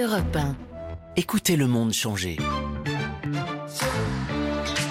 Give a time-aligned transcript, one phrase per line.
[0.00, 0.56] Europe 1.
[1.16, 2.38] Écoutez le monde changer.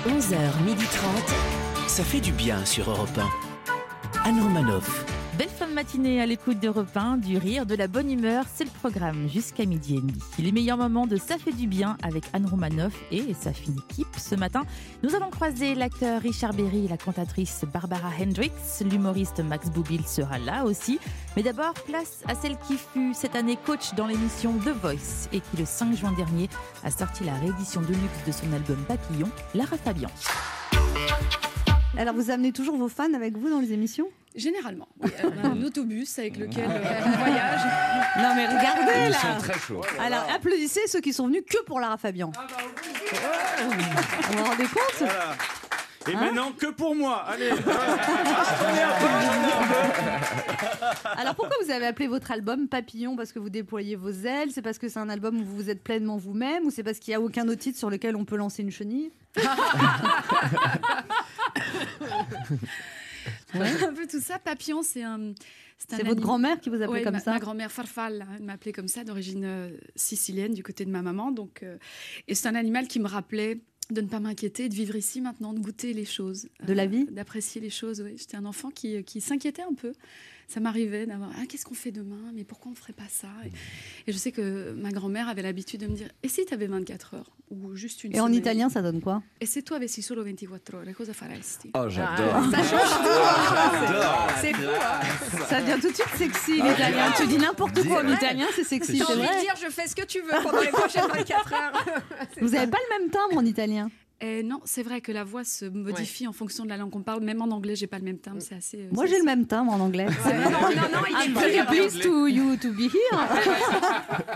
[0.06, 1.88] 11h30.
[1.88, 4.30] Ça fait du bien sur Europe 1.
[4.30, 5.11] Anne Romanoff.
[5.38, 8.66] Belle fin de matinée à l'écoute d'Europe 1, du rire, de la bonne humeur, c'est
[8.66, 10.20] le programme jusqu'à midi et demi.
[10.38, 14.14] Les meilleurs moments de Ça fait du bien avec Anne Romanoff et sa fine équipe.
[14.18, 14.64] Ce matin,
[15.04, 18.52] nous allons croiser l'acteur Richard Berry, la cantatrice Barbara Hendricks,
[18.82, 21.00] l'humoriste Max Boublil sera là aussi.
[21.38, 25.40] Mais d'abord, place à celle qui fut cette année coach dans l'émission The Voice et
[25.40, 26.50] qui le 5 juin dernier
[26.84, 30.10] a sorti la réédition de luxe de son album Papillon, Lara Fabian.
[31.98, 34.08] Alors, vous amenez toujours vos fans avec vous dans les émissions?
[34.36, 34.88] Généralement.
[35.02, 37.62] Oui, on a un autobus avec lequel euh, on voyage.
[38.18, 39.82] Non, mais regardez Ils là sont très chauds.
[40.00, 42.32] Alors, applaudissez ceux qui sont venus que pour Lara Fabian.
[43.62, 45.36] Vous vous rendez compte Voilà.
[46.08, 47.26] Et Hein maintenant que pour moi.
[47.28, 47.52] Allez.
[51.18, 53.16] Alors, pourquoi vous avez appelé votre album Papillon?
[53.16, 54.50] Parce que vous déployez vos ailes?
[54.52, 56.66] C'est parce que c'est un album où vous êtes pleinement vous-même?
[56.66, 58.72] Ou c'est parce qu'il n'y a aucun autre titre sur lequel on peut lancer une
[58.72, 59.12] chenille?
[63.88, 64.40] un peu tout ça.
[64.40, 65.34] Papillon, c'est un.
[65.78, 68.44] C'est votre grand-mère qui vous appelait Ouais, comme ma, ça ma grand-mère Farfal, hein, elle
[68.44, 71.32] m'appelait comme ça, d'origine euh, sicilienne, du côté de ma maman.
[71.32, 71.78] Donc, euh,
[72.28, 75.54] et c'est un animal qui me rappelait de ne pas m'inquiéter, de vivre ici maintenant,
[75.54, 76.48] de goûter les choses.
[76.66, 78.16] De la vie D'apprécier les choses, oui.
[78.16, 79.94] J'étais un enfant qui, qui s'inquiétait un peu.
[80.52, 83.30] Ça m'arrivait d'avoir ah, qu'est-ce qu'on fait demain Mais pourquoi on ne ferait pas ça
[83.46, 86.54] et, et je sais que ma grand-mère avait l'habitude de me dire Et si tu
[86.54, 89.24] avais 24 heures Ou juste une Et en italien, ça donne quoi?
[89.40, 91.72] Et se tu avessi solo 24 ore, cosa faresti?
[91.74, 92.44] Oh, j'adore.
[92.52, 94.28] Ça change tout J'adore.
[94.42, 95.46] C'est fou hein.
[95.48, 97.14] Ça devient tout de suite sexy, l'italien.
[97.16, 99.16] Tu dis n'importe quoi en italien, c'est sexy, c'est chic.
[99.16, 99.42] vrai.
[99.42, 101.86] dire je fais ce que tu veux pendant les prochaines 24 heures.
[102.42, 103.90] Vous n'avez pas le même timbre en italien?
[104.24, 107.02] Eh non, c'est vrai que la voix se modifie en fonction de la langue qu'on
[107.02, 107.24] parle.
[107.24, 108.38] Même en anglais, j'ai pas le même timbre.
[108.40, 108.78] C'est assez.
[108.78, 110.06] euh, Moi, j'ai le même timbre en anglais.
[110.06, 113.20] non, non, non, il est I'm very pleased to you to be here.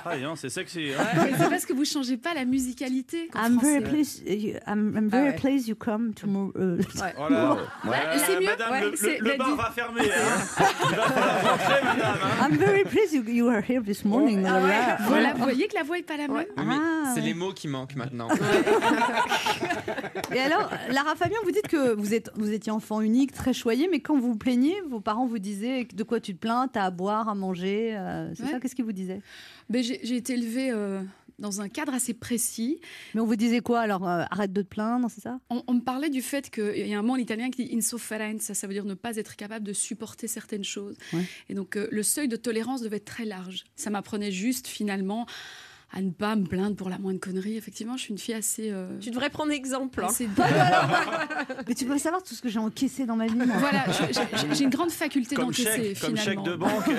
[0.03, 0.89] Ah, non, c'est sexy.
[0.99, 1.27] hein.
[1.37, 3.29] C'est parce que vous changez pas la musicalité.
[3.35, 3.81] I'm very français.
[3.91, 4.23] pleased.
[4.27, 5.35] you- I'm, I'm very Ah ouais.
[5.35, 6.25] pleased you come to.
[6.27, 6.79] Mo- euh,
[7.19, 7.57] Oh là.
[7.85, 7.91] Ouais.
[7.91, 10.01] Euh, c'est mieux, Madame, ouais, le, le- le bar dis- va fermer.
[10.01, 10.05] Hein.
[10.89, 12.17] Il va falloir rentrer, madame.
[12.23, 12.47] hein.
[12.49, 14.45] I'm very pleased you, you are here this morning.
[14.47, 15.05] Ah ouais.
[15.07, 16.45] Voilà, vous voyez que la voix est pas la même.
[16.57, 17.27] Ah, c'est ouais.
[17.27, 18.29] les mots qui manquent maintenant.
[20.33, 23.87] Et alors, Lara Fabian, vous dites que vous, êtes, vous étiez enfant unique, très choyé,
[23.89, 26.83] mais quand vous vous plaignez, vos parents vous disaient de quoi tu te plains, t'as
[26.85, 28.51] à boire, à manger, euh, c'est Ouais.
[28.51, 29.21] ça Qu'est-ce qu'ils vous disaient?
[29.69, 31.01] Ben, j'ai été élevée euh,
[31.39, 32.79] dans un cadre assez précis.
[33.13, 35.39] Mais on vous disait quoi alors euh, Arrête de te plaindre, c'est ça?
[35.49, 37.75] On, on me parlait du fait qu'il y a un mot en italien qui dit
[37.75, 40.95] insofferenza, ça veut dire ne pas être capable de supporter certaines choses.
[41.13, 41.23] Ouais.
[41.49, 43.63] Et donc le seuil de tolérance devait être très large.
[43.75, 45.25] Ça m'apprenait juste finalement
[45.97, 47.55] à ne pas me plaindre pour la moindre connerie.
[47.57, 48.69] Effectivement, je suis une fille assez.
[48.69, 50.03] euh, Tu devrais prendre exemple.
[50.03, 50.07] hein.
[50.09, 50.27] assez-
[51.67, 53.35] Mais tu peux savoir tout ce que j'ai encaissé dans ma vie.
[53.35, 53.45] moi.
[53.59, 56.83] voilà, j'ai- une grande faculté d'encaisser comme chèque de banque.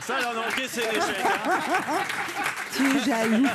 [0.00, 1.24] Ça, là, on a encaissé les chèques.
[1.44, 1.50] hein.
[2.76, 3.46] Tu es jaloux.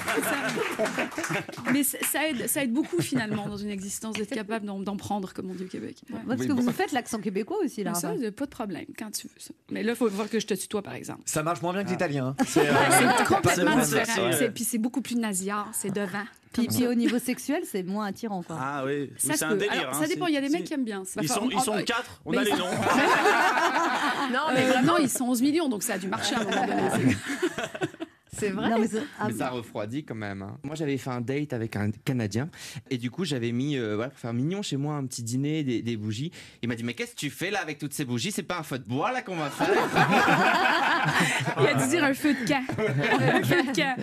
[1.71, 5.49] Mais ça aide, ça aide beaucoup finalement dans une existence d'être capable d'en prendre, comme
[5.51, 5.97] on dit au Québec.
[6.09, 6.19] Ouais.
[6.27, 6.61] Parce Oui, que bon.
[6.61, 7.99] vous faites l'accent québécois aussi, Lara.
[7.99, 9.33] Ça, euh, pas de problème, quand tu veux.
[9.39, 9.53] ça.
[9.71, 11.21] Mais là, il faut voir que je te tutoie, par exemple.
[11.25, 12.35] Ça marche moins bien que l'italien.
[12.39, 12.43] hein.
[12.47, 12.73] C'est euh,
[13.17, 14.29] C'est complètement différent.
[14.29, 14.49] ouais.
[14.51, 16.23] Puis c'est beaucoup plus nasillard, c'est devant.
[16.51, 18.43] Puis, puis au niveau sexuel, c'est moins attirant.
[18.43, 18.55] Quoi.
[18.61, 19.57] Ah oui, c'est se un peut.
[19.57, 19.73] délire.
[19.73, 21.01] Alors, hein, ça dépend, il y a des mecs qui aiment bien.
[21.19, 22.57] Ils sont, ils sont quatre, on mais a les noms.
[24.31, 26.43] Non, Mais mais vraiment, ils sont 11 millions, donc ça a dû marcher à un
[26.43, 27.15] moment donné.
[28.37, 28.69] c'est vrai.
[28.69, 28.87] Non, mais
[29.19, 30.41] ah, Mais ça refroidit quand même.
[30.41, 30.57] hein.
[30.63, 32.49] Moi, j'avais fait un date avec un Canadien
[32.89, 35.63] et du coup, j'avais mis, euh, voilà, pour faire mignon chez moi, un petit dîner,
[35.63, 36.31] des, des bougies.
[36.61, 38.31] Il m'a dit, mais qu'est-ce que tu fais là avec toutes ces bougies?
[38.31, 39.69] C'est pas un feu de bois là qu'on va faire?
[41.59, 42.63] Il a dû dire un feu de camp.
[42.77, 43.95] un feu de camp.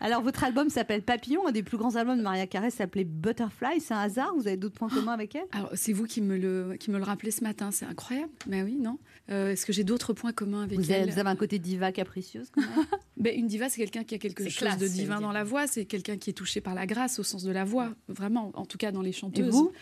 [0.00, 1.46] Alors, votre album s'appelle Papillon.
[1.46, 3.80] Un des plus grands albums de Maria Carey s'appelait Butterfly.
[3.80, 4.32] C'est un hasard?
[4.36, 5.44] Vous avez d'autres points communs avec elle?
[5.52, 8.30] Alors, c'est vous qui me, le, qui me le rappelez ce matin, c'est incroyable.
[8.46, 8.98] Ben oui, non
[9.30, 11.02] Euh, Est-ce que j'ai d'autres points communs avec vous elle?
[11.02, 12.70] avez, vous avez un côté diva capricieuse quand même?
[13.34, 15.66] Une diva, c'est quelqu'un qui a quelque chose classe, de divin dans la voix.
[15.66, 18.50] C'est quelqu'un qui est touché par la grâce au sens de la voix, vraiment.
[18.54, 19.50] En tout cas, dans les Et chanteuses.
[19.50, 19.72] vous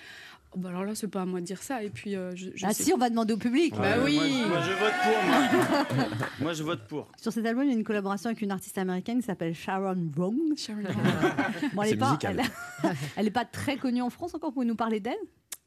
[0.52, 1.84] Oh, bah alors là, c'est pas à moi de dire ça.
[1.84, 3.72] Et puis, euh, je, je Ah sais si, on va demander au public.
[3.78, 4.16] Ouais, oui.
[4.16, 6.16] Moi, je- moi, je vote pour, moi.
[6.40, 7.08] moi, je vote pour.
[7.16, 10.10] Sur cet album, il y a une collaboration avec une artiste américaine qui s'appelle Sharon
[10.16, 10.36] Wrong.
[10.56, 10.80] Sharon,
[11.72, 12.42] Bon, elle C'est est pas, musical.
[12.82, 14.50] elle, elle est pas très connue en France encore.
[14.50, 15.14] Vous pouvez nous parler d'elle?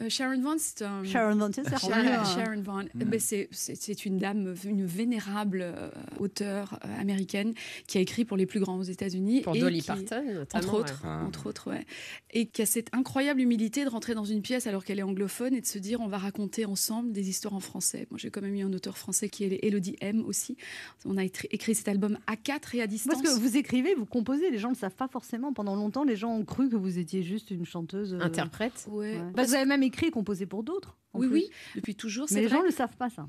[0.04, 1.04] Euh, Sharon Vaughn, c'est un.
[1.04, 2.10] Sharon Vaughn, c'est ça, c'est revenu.
[2.36, 2.90] Sharon Vaughn.
[2.94, 5.90] Ben, c'est- c'est c'est une dame, une vénérable euh,
[6.20, 7.54] auteure euh, américaine
[7.88, 9.42] qui a écrit pour les plus grands aux États-Unis.
[9.42, 10.64] Pour et Dolly qui- Parton, notamment.
[10.64, 11.10] Entre autres, ouais.
[11.10, 11.24] Ah.
[11.26, 11.86] entre autres, ouais.
[12.32, 15.54] Et qui a cette incroyable humilité de rentrer dans une pièce alors qu'elle est anglophone
[15.54, 18.08] et de se dire on va raconter ensemble des histoires en français.
[18.12, 20.58] Moi, j'ai quand même eu un auteur français qui est Elodie M aussi.
[21.06, 23.22] On a écrit, écrit cet album à quatre et à distance.
[23.22, 25.54] Parce que vous écrivez, vous composez, les gens ne le savent pas forcément.
[25.54, 28.14] Pendant longtemps, les gens ont cru que vous étiez juste une chanteuse.
[28.14, 28.86] euh, Interprète.
[28.90, 29.16] Ouais.
[29.18, 29.22] ouais.
[29.36, 30.98] Bah, vous avez même écrit et composé pour d'autres.
[31.14, 31.34] Oui, plus.
[31.36, 32.26] oui, depuis toujours.
[32.32, 32.56] Mais c'est les vrai.
[32.58, 33.28] gens ne le savent pas, ça.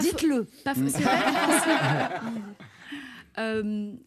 [0.00, 0.46] Dites-le.
[0.64, 1.04] c'est.
[3.38, 3.62] Euh,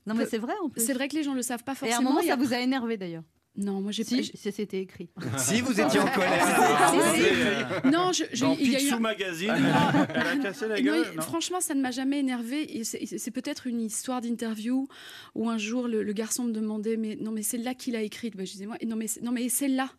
[0.06, 0.86] Non, mais c'est vrai en plus.
[0.86, 1.98] c'est vrai que les gens le savent pas Et forcément.
[1.98, 3.24] à un moment, ça a- vous a énervé d'ailleurs.
[3.58, 4.24] Non, moi j'ai Si, pas.
[4.24, 5.10] si, c'était écrit.
[5.38, 6.44] Si vous étiez en colère.
[6.46, 7.90] Ah, Si, si.
[7.92, 9.54] Non, je, je- Dans il y a eu Picsou un- Magazine,
[10.14, 11.08] elle a cassé la Non, gueule.
[11.12, 12.84] et non franchement, ça ne m'a jamais énervé.
[12.86, 14.88] C'est c'est peut-être une histoire d'interview
[15.36, 18.38] où un jour le, le garçon me demandait mais non mais celle-là qui l'a écrite.
[18.38, 19.90] Ben, je disais moi non mais c'est- non mais celle-là.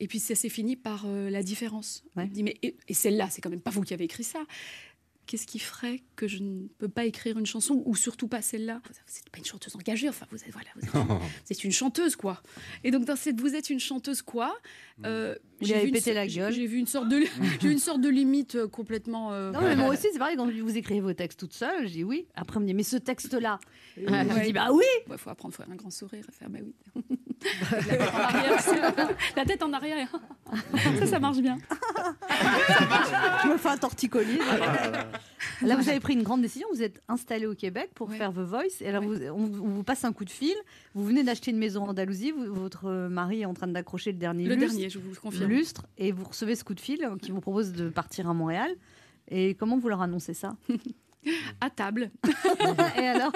[0.00, 2.04] Et puis ça s'est fini par euh, la différence.
[2.16, 2.24] Ouais.
[2.24, 4.24] Il me dit mais et, et celle-là c'est quand même pas vous qui avez écrit
[4.24, 4.44] ça.
[5.26, 8.80] Qu'est-ce qui ferait que je ne peux pas écrire une chanson ou surtout pas celle-là
[8.84, 11.64] Vous n'êtes pas une chanteuse engagée, enfin vous êtes voilà, vous êtes, une, vous êtes
[11.64, 12.42] une chanteuse quoi.
[12.84, 14.56] Et donc dans cette vous êtes une chanteuse quoi
[15.04, 16.52] euh, Vous avez vu une pété so- la gueule.
[16.52, 17.20] J'ai vu une sorte de
[17.64, 19.32] une sorte de limite euh, complètement.
[19.32, 21.92] euh, Non, mais moi aussi, c'est pareil, quand vous écrivez vos textes toute seule, je
[21.92, 22.26] dis oui.
[22.34, 23.60] Après, on me dit, mais ce texte-là.
[23.96, 24.44] Je Ouais.
[24.44, 24.84] dis, bah oui.
[25.10, 26.74] Il faut apprendre à faire un grand sourire et faire bah oui.
[27.70, 28.60] La tête en arrière.
[28.60, 30.08] c'est- la tête en arrière.
[30.98, 31.58] ça, ça marche bien.
[33.42, 34.38] Je me fais un torticolis.
[35.62, 36.68] Là, vous avez pris une grande décision.
[36.72, 38.80] Vous êtes installé au Québec pour faire The Voice.
[38.80, 40.54] Et alors, vous, on, on vous passe un coup de fil.
[40.94, 42.30] Vous venez d'acheter une maison en Andalousie.
[42.30, 45.16] vous- votre mari est en train d'accrocher le dernier Le lustre, dernier, je vous le
[45.16, 45.50] confirme.
[45.50, 45.86] lustre.
[45.98, 48.70] Et vous recevez ce coup de fil euh, qui vous propose de partir à Montréal.
[49.28, 50.56] Et comment vous leur annoncez ça
[51.60, 52.10] À table.
[52.96, 53.32] Et alors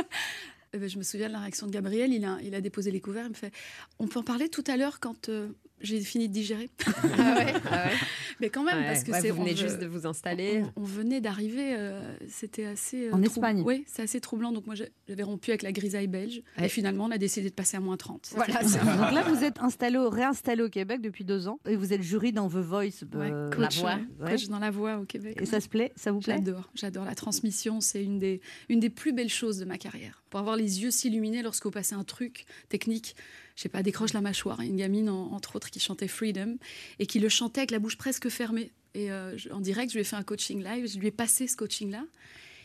[0.72, 2.12] Eh ben, je me souviens de la réaction de Gabriel.
[2.12, 3.24] Il a, il a déposé les couverts.
[3.26, 3.52] Il me fait
[3.98, 5.48] On peut en parler tout à l'heure quand euh,
[5.80, 6.68] j'ai fini de digérer.
[7.02, 7.92] Ah ouais, ah ouais.
[8.40, 9.30] Mais quand même, Ouais, parce que ouais, c'est.
[9.30, 10.62] vous venez on juste de vous installer.
[10.76, 13.08] On, on venait d'arriver, euh, c'était assez.
[13.08, 13.62] euh, En trou- Espagne.
[13.66, 14.50] Oui, c'est assez troublant.
[14.52, 16.42] Donc moi, j'avais rompu avec la grisaille belge.
[16.58, 16.66] Ouais.
[16.66, 18.30] Et finalement, on a décidé de passer à moins 30.
[18.34, 21.60] Voilà, Donc là, vous êtes installé, réinstallé au Québec depuis deux ans.
[21.68, 22.80] Et vous êtes jury dans The Voice.
[23.14, 23.98] Ouais, euh, coach, la voix.
[24.26, 24.30] Ouais.
[24.32, 25.38] coach dans la voix au Québec.
[25.40, 26.36] Et ça se plaît Ça vous plaît?
[26.36, 27.80] J'adore, j'adore la transmission.
[27.80, 28.40] C'est une des,
[28.70, 30.22] une des plus belles choses de ma carrière.
[30.30, 33.16] Pour avoir les yeux s'illuminer lorsque vous passez un truc technique,
[33.60, 34.58] je sais pas, décroche la mâchoire.
[34.62, 36.56] Une gamine, en- entre autres, qui chantait Freedom
[36.98, 38.70] et qui le chantait avec la bouche presque fermée.
[38.94, 40.90] Et euh, en direct, je lui ai fait un coaching live.
[40.90, 42.04] Je lui ai passé ce coaching-là.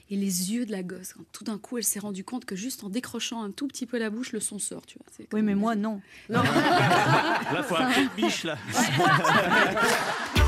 [0.09, 2.55] Et les yeux de la gosse, quand tout d'un coup, elle s'est rendue compte que
[2.55, 4.85] juste en décrochant un tout petit peu la bouche, le son sort.
[4.85, 5.27] Tu vois.
[5.33, 5.83] Oui, mais moi, magique.
[5.83, 6.01] non.
[6.29, 8.57] Là, faut un biche, là.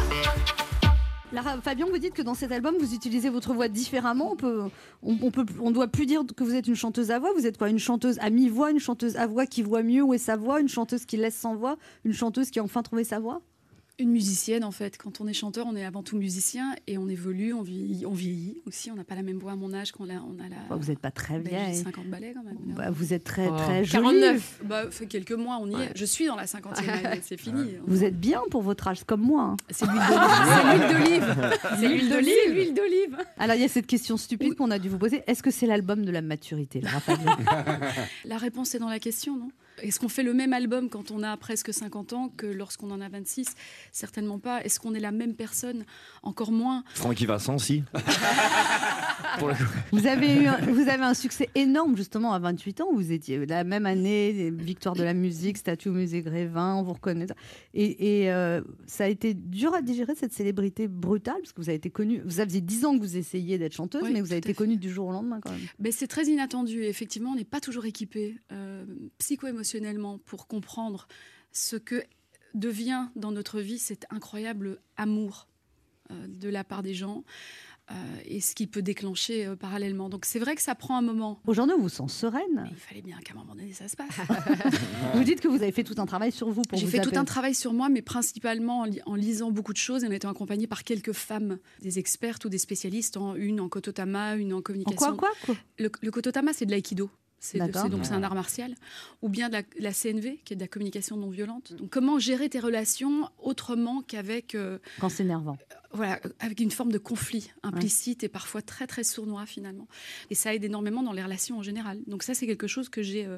[1.61, 4.31] Fabien, vous dites que dans cet album, vous utilisez votre voix différemment.
[4.31, 4.61] On peut,
[5.03, 7.31] on, on peut, on doit plus dire que vous êtes une chanteuse à voix.
[7.35, 7.69] Vous êtes quoi?
[7.69, 10.61] Une chanteuse à mi-voix, une chanteuse à voix qui voit mieux où est sa voix,
[10.61, 13.41] une chanteuse qui laisse sans voix, une chanteuse qui a enfin trouvé sa voix?
[13.99, 14.95] Une musicienne, en fait.
[14.99, 18.11] Quand on est chanteur, on est avant tout musicien et on évolue, on vieillit, on
[18.13, 18.91] vieillit aussi.
[18.91, 20.55] On n'a pas la même voix à mon âge qu'on a, on a la.
[20.69, 21.77] Bah, Vous n'êtes pas très vieille.
[21.77, 22.57] 50 balais quand même.
[22.75, 23.55] Bah, vous êtes très, Oh.
[23.57, 24.03] très jolie.
[24.03, 24.59] 49.
[24.65, 25.91] Bah, fait quelques mois, on y est.
[25.95, 27.71] Je suis dans la cinquantième année, c'est fini.
[27.87, 29.41] Vous êtes bien pour votre âge, comme moi.
[29.41, 29.57] hein.
[29.71, 29.99] C'est l'huile
[30.91, 31.35] d'olive.
[31.79, 32.33] C'est l'huile d'olive.
[32.45, 33.17] C'est l'huile d'olive.
[33.39, 35.23] Alors, il y a cette question stupide qu'on a dû vous poser.
[35.25, 36.81] Est-ce que c'est l'album de la maturité,
[38.25, 39.49] La réponse est dans la question, non?
[39.81, 43.01] Est-ce qu'on fait le même album quand on a presque 50 ans que lorsqu'on en
[43.01, 43.47] a 26
[43.91, 44.63] Certainement pas.
[44.63, 45.85] Est-ce qu'on est la même personne?
[46.23, 46.83] Encore moins.
[46.95, 47.83] Francky Vincent, si.
[49.91, 52.87] Vous avez eu un, vous avez un succès énorme justement à 28 ans.
[52.93, 56.93] Vous étiez la même année, victoire de la musique, statut au musée Grévin, on vous
[56.93, 57.27] reconnaît.
[57.75, 61.69] Et, et, euh, ça a été dur à digérer cette célébrité brutale parce que vous
[61.69, 62.21] avez été connue.
[62.25, 64.77] Vous aviez 10 ans que vous essayiez d'être chanteuse, Oui, mais vous avez été connue
[64.77, 65.59] du jour au lendemain quand même.
[65.77, 66.83] Ben, c'est très inattendu.
[66.83, 68.85] Effectivement, on n'est pas toujours équipé euh,
[69.19, 69.66] psycho-émotionnellement
[70.25, 71.07] pour comprendre
[71.51, 72.03] ce que
[72.53, 75.47] devient dans notre vie cet incroyable amour
[76.11, 77.23] euh, de la part des gens
[77.91, 77.93] euh,
[78.25, 80.09] et ce qui peut déclencher euh, parallèlement.
[80.09, 81.39] Donc c'est vrai que ça prend un moment.
[81.47, 82.43] Aujourd'hui, vous sent sereine?
[82.63, 84.09] Mais il fallait bien qu'à un moment donné, ça se passe.
[85.13, 87.11] Vous dites que vous avez fait tout un travail sur vous pour J'ai fait tout
[87.15, 90.11] un travail sur moi, mais principalement en, li- en lisant beaucoup de choses et en
[90.11, 94.53] étant accompagnée par quelques femmes, des expertes ou des spécialistes, en, une en kototama, une
[94.53, 95.15] en En communication.
[95.15, 95.55] quoi, quoi, quoi?
[95.79, 97.09] Le, le kototama, c'est de l'aïkido.
[97.39, 98.73] C'est donc c'est un art martial,
[99.21, 101.73] ou bien de la, la CNV, qui est de la communication non violente.
[101.73, 105.57] Donc comment gérer tes relations autrement qu'avec euh, Quand c'est énervant.
[105.91, 109.87] voilà avec une forme de conflit implicite et parfois très très sournois finalement.
[110.29, 111.99] Et ça aide énormément dans les relations en général.
[112.07, 113.37] Donc ça c'est quelque chose que j'ai euh,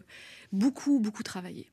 [0.53, 1.67] beaucoup beaucoup travaillé.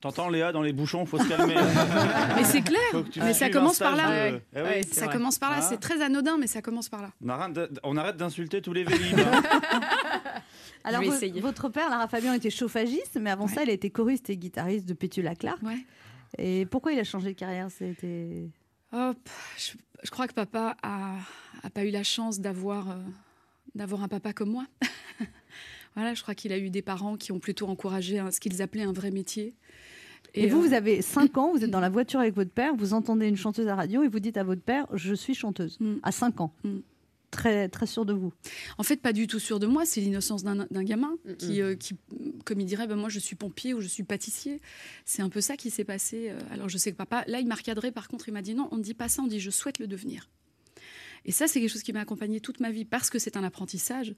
[0.00, 1.54] T'entends Léa dans les bouchons, faut se calmer.
[2.36, 2.80] Mais c'est clair.
[3.16, 4.04] Mais ça suives commence par là.
[4.04, 4.42] stage de- Ouais.
[4.54, 4.68] Eh oui.
[4.68, 5.14] Ouais, c'est Ça vrai.
[5.14, 5.56] commence par là.
[5.60, 5.62] Ah.
[5.62, 7.10] C'est très anodin, mais ça commence par là.
[7.24, 9.18] On arrête de- On arrête d'insulter tous les vélib.
[9.18, 9.42] hein.
[10.84, 11.02] Alors,
[11.40, 13.52] votre père, Lara Fabian, était chauffagiste, mais avant Ouais.
[13.54, 15.60] ça, il était choriste et guitariste de Pétula Clark.
[15.62, 15.84] Ouais.
[16.38, 17.68] Et pourquoi il a changé de carrière?
[17.70, 18.50] C'était
[18.92, 19.12] Oh,
[19.58, 19.72] je,
[20.04, 21.14] je crois que papa a,
[21.64, 22.94] a pas eu la chance d'avoir euh,
[23.74, 24.64] d'avoir un papa comme moi.
[25.96, 28.62] voilà, je crois qu'il a eu des parents qui ont plutôt encouragé un- ce qu'ils
[28.62, 29.54] appelaient un vrai métier.
[30.34, 32.74] Et, vous, euh, vous avez 5 ans, vous êtes dans la voiture avec votre père,
[32.76, 35.78] vous entendez une chanteuse à radio et vous dites à votre père Je suis chanteuse.
[35.80, 35.94] Mm.
[36.02, 36.52] À 5 ans.
[36.64, 36.78] Mm.
[37.32, 38.32] Très, très sûr de vous.
[38.78, 39.84] En fait, pas du tout sûr de moi.
[39.84, 41.94] C'est l'innocence d'un gamin Mm, qui, euh, qui,
[42.44, 44.60] comme il dirait, ben, moi je suis pompier ou je suis pâtissier.
[45.04, 46.28] C'est un peu ça qui s'est passé.
[46.30, 47.90] euh, Alors je sais que papa, là, il m'a recadré.
[47.90, 49.78] Par contre, il m'a dit non, on ne dit pas ça, on dit je souhaite
[49.78, 50.28] le devenir.
[51.24, 53.44] Et ça, c'est quelque chose qui m'a accompagnée toute ma vie parce que c'est un
[53.44, 54.14] apprentissage,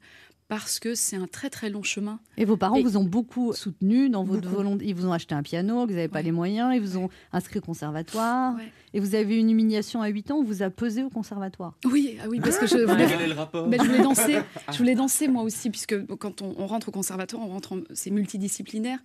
[0.47, 2.19] parce que c'est un très très long chemin.
[2.37, 4.55] Et vos parents Et- vous ont beaucoup soutenu dans votre Beaucoup.
[4.55, 4.85] volonté.
[4.87, 6.23] Ils vous ont acheté un piano, que vous n'avez pas Ouais.
[6.23, 8.55] les moyens, ils vous ont inscrit au conservatoire.
[8.55, 8.63] Ouais.
[8.93, 11.75] Et vous avez eu une humiliation à 8 ans, on vous a pesé au conservatoire.
[11.85, 14.39] Oui, ah oui, parce que je Mais voulais, le Ben, je voulais danser.
[14.71, 17.81] Je voulais danser moi aussi, puisque quand on, on rentre au conservatoire, on rentre, en-
[17.93, 18.99] c'est multidisciplinaire.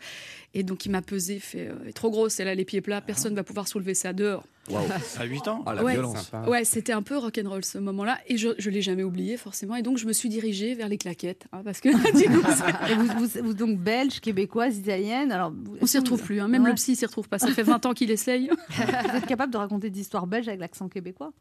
[0.55, 3.33] Et donc il m'a pesé, fait euh, trop grosse, elle a les pieds plats, personne
[3.33, 4.47] ne va pouvoir soulever ça dehors.
[5.19, 5.93] À 8 ans Ah, la Ouais.
[5.93, 6.31] violence.
[6.47, 9.77] Ouais, c'était un peu rock'n'roll ce moment-là, et je, je l'ai jamais oublié forcément.
[9.77, 12.91] Et donc je me suis dirigée vers les claquettes, hein, parce que du coup, c'est-
[12.93, 15.33] Et vous, vous- vous- donc belge, québécoise, italienne.
[15.33, 16.41] Alors, vous- on s'y retrouve plus.
[16.41, 16.49] hein.
[16.49, 16.71] Même Ouais.
[16.71, 17.39] le psy s'y retrouve pas.
[17.39, 18.49] Ça fait 20 ans qu'il essaye.
[18.49, 21.33] Vous êtes capable de raconter des histoires belges avec l'accent québécois?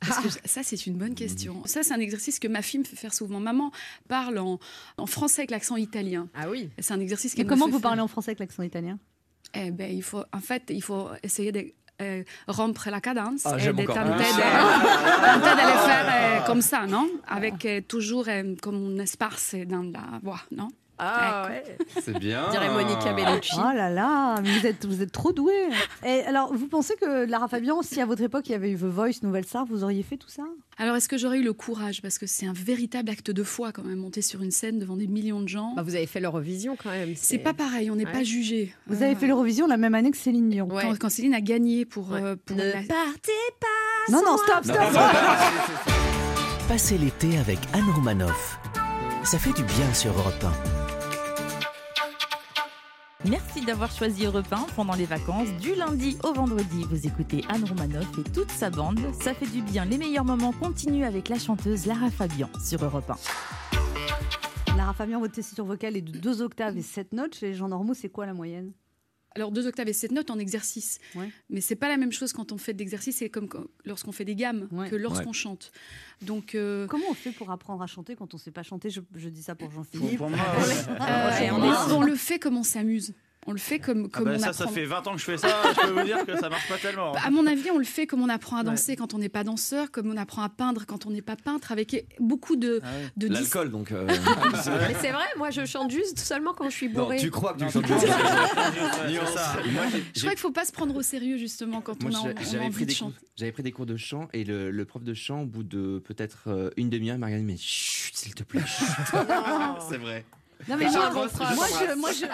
[0.00, 1.62] Parce que ça, c'est une bonne question.
[1.64, 3.40] Ça, c'est un exercice que ma fille me fait faire souvent.
[3.40, 3.70] Maman
[4.08, 4.58] parle en,
[4.98, 6.28] en français avec l'accent italien.
[6.34, 6.68] Ah oui.
[6.78, 7.82] C'est un exercice me comment fait vous faire.
[7.90, 8.98] parlez en français avec l'accent italien?
[9.54, 11.64] Eh ben, il faut, en fait, il faut essayer de
[12.02, 16.60] euh, rompre la cadence Ah, et de tenter de, tenter de le faire euh, comme
[16.62, 17.08] ça, non?
[17.28, 20.68] Avec euh, toujours euh, comme un espace dans la voix, non?
[20.98, 21.64] Ah ouais.
[22.02, 22.48] C'est bien.
[22.50, 23.56] Dirait Monica Bellucci.
[23.58, 25.52] Oh là là, mais vous êtes, vous êtes trop doué.
[26.06, 28.76] Et alors, vous pensez que Lara Fabian, si à votre époque il y avait eu
[28.76, 30.44] The Voice, Nouvelle Star, vous auriez fait tout ça?
[30.78, 32.00] Alors, est-ce que j'aurais eu le courage?
[32.02, 34.96] Parce que c'est un véritable acte de foi quand même, monter sur une scène devant
[34.96, 35.72] des millions de gens.
[35.76, 37.14] Bah, vous avez fait l'Eurovision quand même.
[37.16, 38.12] c'est pas pareil, on n'est Ouais.
[38.12, 38.72] pas jugé.
[38.86, 40.68] Vous avez fait l'Eurovision la même année que Céline Dion.
[40.68, 40.82] Ouais.
[40.82, 42.22] Quand, quand Céline a gagné pour, Ouais.
[42.22, 44.12] euh, pour Ne la- partez pas.
[44.12, 44.76] Non, non, stop, stop.
[46.68, 48.58] Passez l'été avec Anne Romanoff.
[49.22, 50.83] Ça fait du bien sur Europe 1.
[53.28, 55.48] Merci d'avoir choisi Europe 1 pendant les vacances.
[55.58, 59.00] Du lundi au vendredi, vous écoutez Anne Romanoff et toute sa bande.
[59.18, 59.86] Ça fait du bien.
[59.86, 63.10] Les meilleurs moments continuent avec la chanteuse Lara Fabian sur Europe
[64.68, 64.76] 1.
[64.76, 67.34] Lara Fabian, votre tessiture vocale est de 2 octaves et 7 notes.
[67.34, 68.72] Chez les gens normaux, c'est quoi la moyenne?
[69.36, 70.98] Alors, deux octaves et sept notes en exercice.
[71.16, 71.28] Ouais.
[71.50, 74.24] Mais c'est pas la même chose quand on fait d'exercice, c'est comme quand- lorsqu'on fait
[74.24, 74.88] des gammes Ouais.
[74.88, 75.72] que lorsqu'on chante.
[76.22, 78.90] Donc, euh, Comment on fait pour apprendre à chanter quand on ne sait pas chanter?
[78.90, 80.18] Je, je dis ça pour Jean-Philippe.
[80.18, 80.38] pour moi,
[81.00, 81.48] euh,
[81.90, 83.12] on, on le fait comme on s'amuse.
[83.46, 84.64] On le fait comme, Ah comme bah on ça, apprend.
[84.66, 85.48] ça fait 20 ans que je fais ça.
[85.74, 87.12] Je peux vous dire que ça marche pas tellement.
[87.14, 89.44] À mon avis, on le fait comme on apprend à danser quand on n'est pas
[89.44, 92.86] danseur, comme on apprend à peindre quand on n'est pas peintre, avec beaucoup de, Ah
[92.86, 93.10] ouais.
[93.16, 93.92] de L'alcool, donc.
[93.92, 94.06] euh,
[94.88, 97.18] Mais c'est vrai, moi je chante juste seulement quand je suis Non, bourrée.
[97.18, 97.84] tu crois que tu Non, chantes
[99.08, 99.14] j'ai-
[100.14, 102.58] Je crois qu'il faut pas se prendre au sérieux justement quand Moi, on a, on
[102.58, 103.16] a envie pris, de chanter.
[103.36, 105.98] j'avais pris des cours de chant et le, le prof de chant, au bout de
[106.04, 108.60] peut-être euh, une demi-heure, il m'a regardé, mais chut, s'il te plaît.
[108.66, 108.86] chut.
[109.90, 110.24] C'est vrai.
[110.68, 112.26] Non, mais J'ai moi, moi, je, moi, je-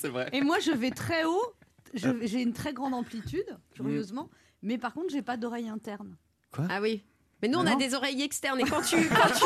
[0.00, 0.28] C'est vrai.
[0.32, 1.42] et moi, je vais très haut.
[1.94, 4.28] Je- J'ai une très grande amplitude, curieusement.
[4.62, 6.16] Mais par contre, j'ai pas d'oreille interne.
[6.68, 7.02] Ah oui.
[7.42, 9.44] Mais nous on a des oreilles externes et quand tu, quand tu-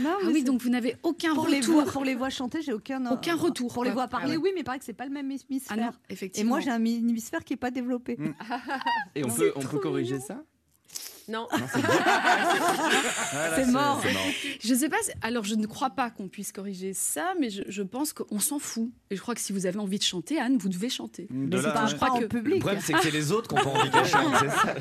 [0.00, 1.74] Non, Ah oui, donc vous n'avez aucun pour les, retour.
[1.82, 4.02] voix, pour les voix chantées, j'ai aucun, Aucun retour, Pour les quoi.
[4.02, 4.42] voix parlées, Ah ouais.
[4.42, 5.76] oui, mais pareil que c'est pas le même Ah hémisphère.
[5.76, 6.48] non, et effectivement.
[6.50, 8.16] moi, j'ai un hémisphère qui est pas développé.
[9.14, 10.26] Et on peut, on peut corriger mignon.
[10.26, 10.44] ça?
[11.28, 11.46] Non.
[13.54, 13.96] C'est mort.
[13.96, 14.02] mort.
[14.60, 14.96] Je sais pas.
[15.22, 18.58] Alors, je ne crois pas qu'on puisse corriger ça, mais je, je pense qu'on s'en
[18.58, 18.90] fout.
[19.10, 21.26] Et je crois que si vous avez envie de chanter, Anne, vous devez chanter.
[21.30, 21.90] De Mais c'est là, pas, ouais.
[21.90, 22.60] je crois pas en que- Le public.
[22.60, 24.74] problème, c'est que c'est les autres qui ont pas envie qu'elle chante, c'est ça.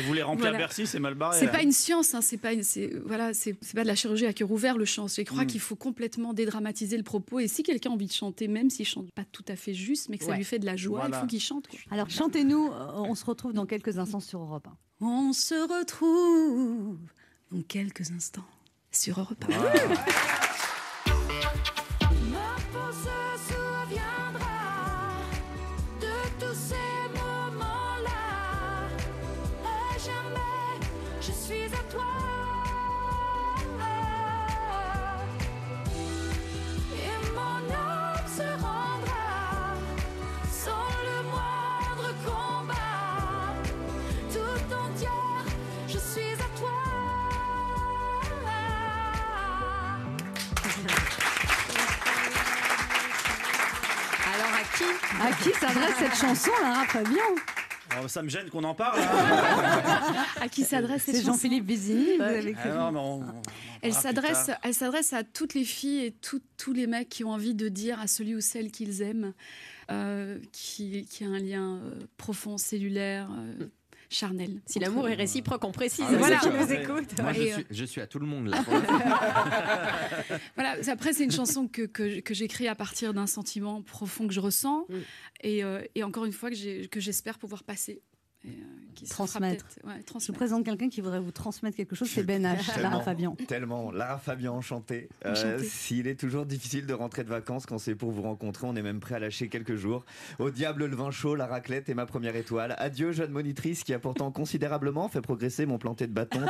[0.00, 0.58] Vous voulez remplir Voilà.
[0.58, 1.38] Bercy, c'est mal barré.
[1.38, 4.26] C'est pas une science, hein, c'est pas une, c'est voilà, c'est pas de la chirurgie
[4.26, 5.06] à cœur ouvert le chant.
[5.08, 5.46] Je crois Mm.
[5.46, 7.38] qu'il faut complètement dédramatiser le propos.
[7.40, 10.08] Et si quelqu'un a envie de chanter, même s'il chante pas tout à fait juste,
[10.08, 10.36] mais que ça Ouais.
[10.38, 11.16] lui fait de la joie, Voilà.
[11.16, 11.68] il faut qu'il chante.
[11.68, 11.78] quoi.
[11.90, 12.68] Alors, chantez-nous.
[12.72, 14.76] euh, On se retrouve dans quelques instants sur Europe 1.
[15.00, 16.96] On se retrouve
[17.52, 18.46] dans quelques instants
[18.90, 19.50] sur Europe 1.
[19.88, 20.45] Ma
[55.20, 57.20] à qui s'adresse cette chanson, Lara Fabian
[58.02, 59.00] Oh, ça me gêne qu'on en parle.
[59.00, 60.24] hein.
[60.40, 61.64] À qui s'adresse cette C'est Jean-Philippe
[62.20, 63.30] avez Ah
[63.80, 67.30] Elle s'adresse, elle s'adresse à toutes les filles et tout- tous les mecs qui ont
[67.30, 69.32] envie de dire à celui ou celle qu'ils aiment,
[69.92, 73.66] euh, qui, qui a un lien euh, profond, cellulaire, euh,
[74.10, 74.60] charnel.
[74.66, 76.04] Si l'amour est réciproque, on précise.
[76.08, 77.20] Ah voilà, qui nous écoute.
[77.20, 78.64] Moi, je euh, suis, je suis à tout le monde là.
[80.56, 80.76] Voilà.
[80.88, 84.40] Après, c'est une chanson que, que, que j'écris à partir d'un sentiment profond que je
[84.40, 84.94] ressens Mm.
[85.42, 88.02] et, euh, et encore une fois que j'espère pouvoir passer.
[88.46, 89.66] Et, euh, se Transmettre.
[90.18, 93.36] Je vous présente quelqu'un qui voudrait vous transmettre quelque chose, c'est Ben H, Lara Fabian.
[93.46, 93.90] Tellement.
[93.92, 95.08] Lara Fabian, enchanté.
[95.24, 95.64] Euh, Enchantée.
[95.64, 98.82] S'il est toujours difficile de rentrer de vacances quand c'est pour vous rencontrer, on est
[98.82, 100.04] même prêt à lâcher quelques jours.
[100.38, 102.74] Au diable le vin chaud, la raclette et ma première étoile.
[102.78, 106.40] Adieu, jeune monitrice qui a pourtant considérablement fait progresser mon planté de bâton.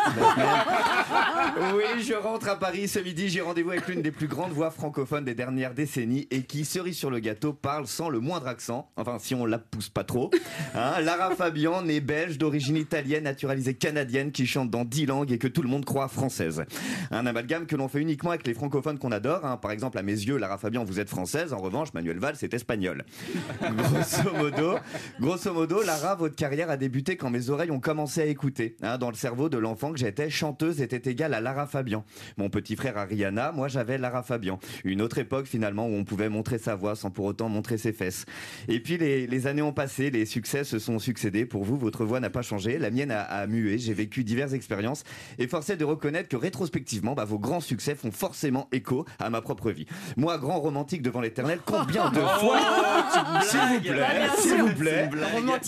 [1.74, 3.28] Oui, je rentre à Paris ce midi.
[3.28, 6.96] J'ai rendez-vous avec l'une des plus grandes voix francophones des dernières décennies et qui, cerise
[6.96, 8.90] sur le gâteau, parle sans le moindre accent.
[8.96, 10.30] Enfin, si on la pousse pas trop.
[10.74, 15.38] Hein, Lara Fabian, née belge, d'origine italienne, naturalisée canadienne, qui chante dans 10 langues et
[15.38, 16.64] que tout le monde croit française.
[17.10, 19.44] Un amalgame que l'on fait uniquement avec les francophones qu'on adore.
[19.46, 19.56] hein.
[19.56, 21.52] Par exemple, à mes yeux, Lara Fabian, vous êtes française.
[21.52, 23.04] En revanche, Manuel Valls est espagnol.
[23.76, 24.78] Grosso modo,
[25.20, 28.76] grosso modo, Lara, votre carrière a débuté quand mes oreilles ont commencé à écouter.
[28.82, 28.98] hein.
[28.98, 32.04] dans le cerveau de l'enfant que j'étais, chanteuse était égale à Lara Fabian.
[32.36, 34.58] Mon petit frère Ariana, moi j'avais Lara Fabian.
[34.84, 37.92] Une autre époque finalement où on pouvait montrer sa voix sans pour autant montrer ses
[37.92, 38.24] fesses.
[38.68, 41.46] Et puis les, les années ont passé, les succès se sont succédés.
[41.46, 42.78] Pour vous, votre voix n'a pas changé.
[42.78, 43.78] La mienne a, a mué.
[43.78, 45.04] J'ai vécu diverses expériences
[45.38, 49.30] et force est de reconnaître que rétrospectivement, bah, vos grands succès font forcément écho à
[49.30, 49.86] ma propre vie.
[50.16, 52.58] Moi, grand romantique devant l'éternel, combien de fois
[53.42, 55.10] S'il vous plaît, Bah, s'il vous plaît.
[55.10, 55.58] Moi,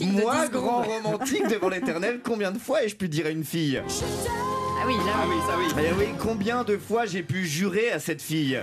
[0.44, 3.80] 10 grand romantique devant l'éternel, combien de fois ai-je pu dire à une fille?
[4.80, 5.36] Ah oui, là, oui.
[5.46, 5.84] ça oui.
[5.88, 8.60] Eh oui, combien de fois j'ai pu jurer à cette fille?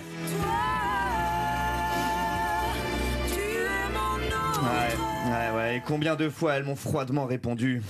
[5.25, 5.77] Ouais, ouais.
[5.77, 7.82] Et combien de fois elles m'ont froidement répondu.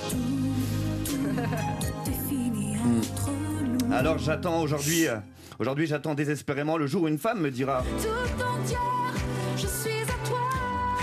[3.91, 5.17] Alors j'attends aujourd'hui, euh,
[5.59, 7.83] aujourd'hui j'attends désespérément le jour où une femme me dira.
[8.01, 8.07] Tout
[8.43, 8.79] entière,
[9.55, 10.39] je suis à toi.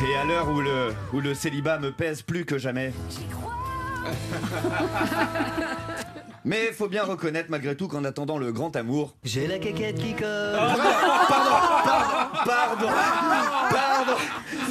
[0.09, 2.93] Et à l'heure où le, où le célibat me pèse plus que jamais.
[3.11, 3.55] J'y crois.
[6.45, 9.15] Mais faut bien reconnaître malgré tout qu'en attendant le grand amour.
[9.23, 10.57] J'ai la caquette qui colle.
[10.57, 10.83] Pardon,
[11.29, 11.53] pardon,
[12.45, 12.89] pardon,
[13.71, 14.13] pardon.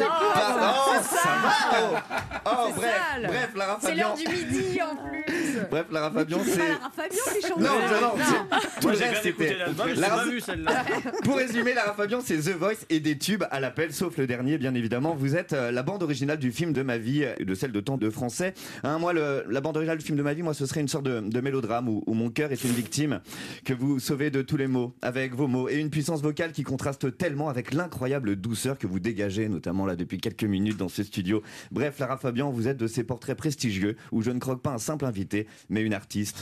[0.06, 2.04] Pardon, oh, ça va.
[2.46, 3.28] Oh, oh, C'est bref, sale.
[3.28, 5.60] bref, Lara C'est l'heure du midi en plus.
[5.70, 6.58] Bref, Lara Fabian, c'est.
[6.58, 7.60] Lara Fabian qui chante.
[7.60, 10.84] Non, non, non, c'est- tout Moi le j'ai reste, bien écouté l'album, pas vu celle-là.
[11.24, 14.58] Pour résumer, Lara Fabian, c'est The Voice et des tubes à l'appel, sauf le dernier,
[14.58, 15.16] bien évidemment.
[15.16, 17.80] Vous êtes euh, la bande originale du film de ma vie et de celle de
[17.80, 18.54] tant de Français.
[18.84, 20.88] Hein, moi, le- la bande originale du film de ma vie, moi, ce serait une
[20.88, 23.22] sorte de, de mélodrame où, où mon cœur est une victime
[23.66, 26.64] que vous sauvez de tous les mots, avec vos mots, et une puissance vocale qui
[26.64, 31.04] contraste tellement avec l'incroyable douceur que vous dégagez, notamment là depuis quelques minutes dans ce
[31.04, 31.44] studio.
[31.72, 34.78] Bref, Lara Fabian, vous êtes de ces portraits prestigieux où je ne croque pas un
[34.78, 36.40] simple invité, mais une artiste.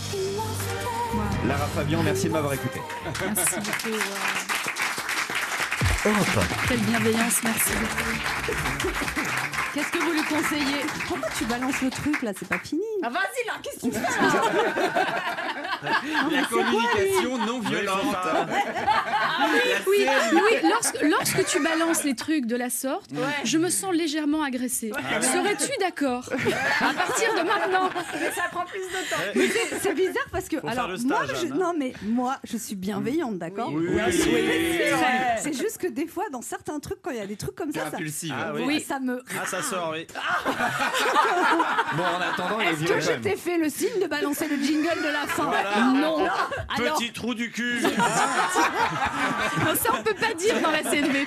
[1.48, 2.80] Lara Fabian, merci de m'avoir écouté.
[3.36, 3.98] Merci beaucoup.
[6.06, 8.90] Europe Quelle bienveillance, merci beaucoup.
[9.74, 10.82] Qu'est-ce que vous lui conseillez?
[11.08, 12.32] Pourquoi tu balances le truc là?
[12.38, 12.82] C'est pas fini.
[13.04, 15.06] Ah vas-y là, qu'est-ce que tu fais là
[16.32, 18.18] La communication non violente.
[19.88, 23.10] Oui, oui lorsque, lorsque tu balances les trucs de la sorte,
[23.44, 24.92] je me sens légèrement agressée.
[25.22, 26.30] Serais-tu d'accord
[26.82, 29.22] À partir de maintenant Mais ça prend plus de temps.
[29.36, 29.48] Mais
[29.82, 31.56] c'est- bizarre parce que Faut faire alors moi je, hein.
[31.56, 34.32] non mais moi je suis bienveillante d'accord Oui, sûr.
[35.42, 37.72] C'est juste que des fois dans certains trucs quand il y a des trucs comme
[37.72, 37.98] ça ça.
[38.32, 38.80] Ah oui.
[38.82, 40.06] Ça me Ah ça sort, oui.
[41.98, 44.98] Bon, en attendant, il est que je t'ai fait le signe de balancer le jingle
[45.04, 45.92] de la fin Voilà.
[45.96, 46.26] Non
[46.78, 47.82] Alors Petit trou du cul.
[47.82, 51.26] Non, ça on peut pas dire dans la CNV.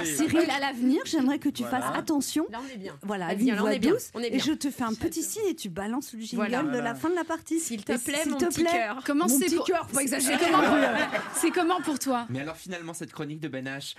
[0.00, 0.06] Oui.
[0.06, 1.80] Cyril à l'avenir j'aimerais que tu Voilà.
[1.80, 2.94] fasses attention Là on est bien.
[3.02, 5.42] voilà une voix est bien, douce on est et je te fais un petit signe
[5.48, 6.62] et tu balances le jingle Voilà.
[6.62, 8.70] de la fin de la partie S'il te plaît, s'il mon te petit plaît.
[8.72, 9.02] cœur.
[9.04, 10.38] Comment Mon c'est petit pour- cœur, faut exagérer.
[10.44, 10.76] comment, pour...
[11.34, 13.94] c'est comment pour toi Mais alors finalement cette chronique de Ben H.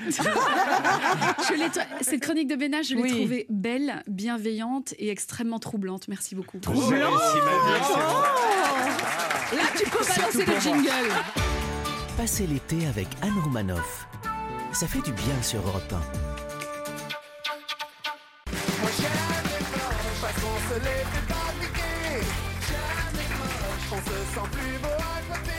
[2.01, 3.11] Cette chronique de Bénage, je l'ai Oui.
[3.11, 6.07] trouvée belle, bienveillante et extrêmement troublante.
[6.07, 6.40] Merci beaucoup.
[6.41, 9.57] Oh, réussi ma vie, c'est bon.
[9.57, 11.13] Là, tu peux balancer le jingle.
[12.17, 14.07] Passez l'été avec Anne Romanoff.
[14.73, 15.93] Ça fait du bien sur Europe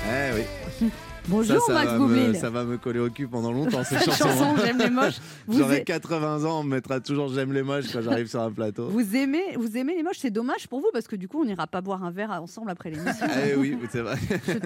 [0.09, 0.91] Eh oui.
[1.29, 3.85] Bonjour ça, ça Max va Boublil me, ça va me coller au cul pendant longtemps
[3.85, 4.25] cette Cette chanson.
[4.29, 7.93] chanson j'aime les moches J'aurai a- 80 ans, on me mettra toujours j'aime les moches
[7.93, 8.89] quand j'arrive sur un plateau.
[8.89, 11.45] vous aimez vous aimez les moches c'est dommage pour vous parce que du coup on
[11.45, 14.17] n'ira pas boire un verre ensemble après l'émission Eh oui, c'est vrai.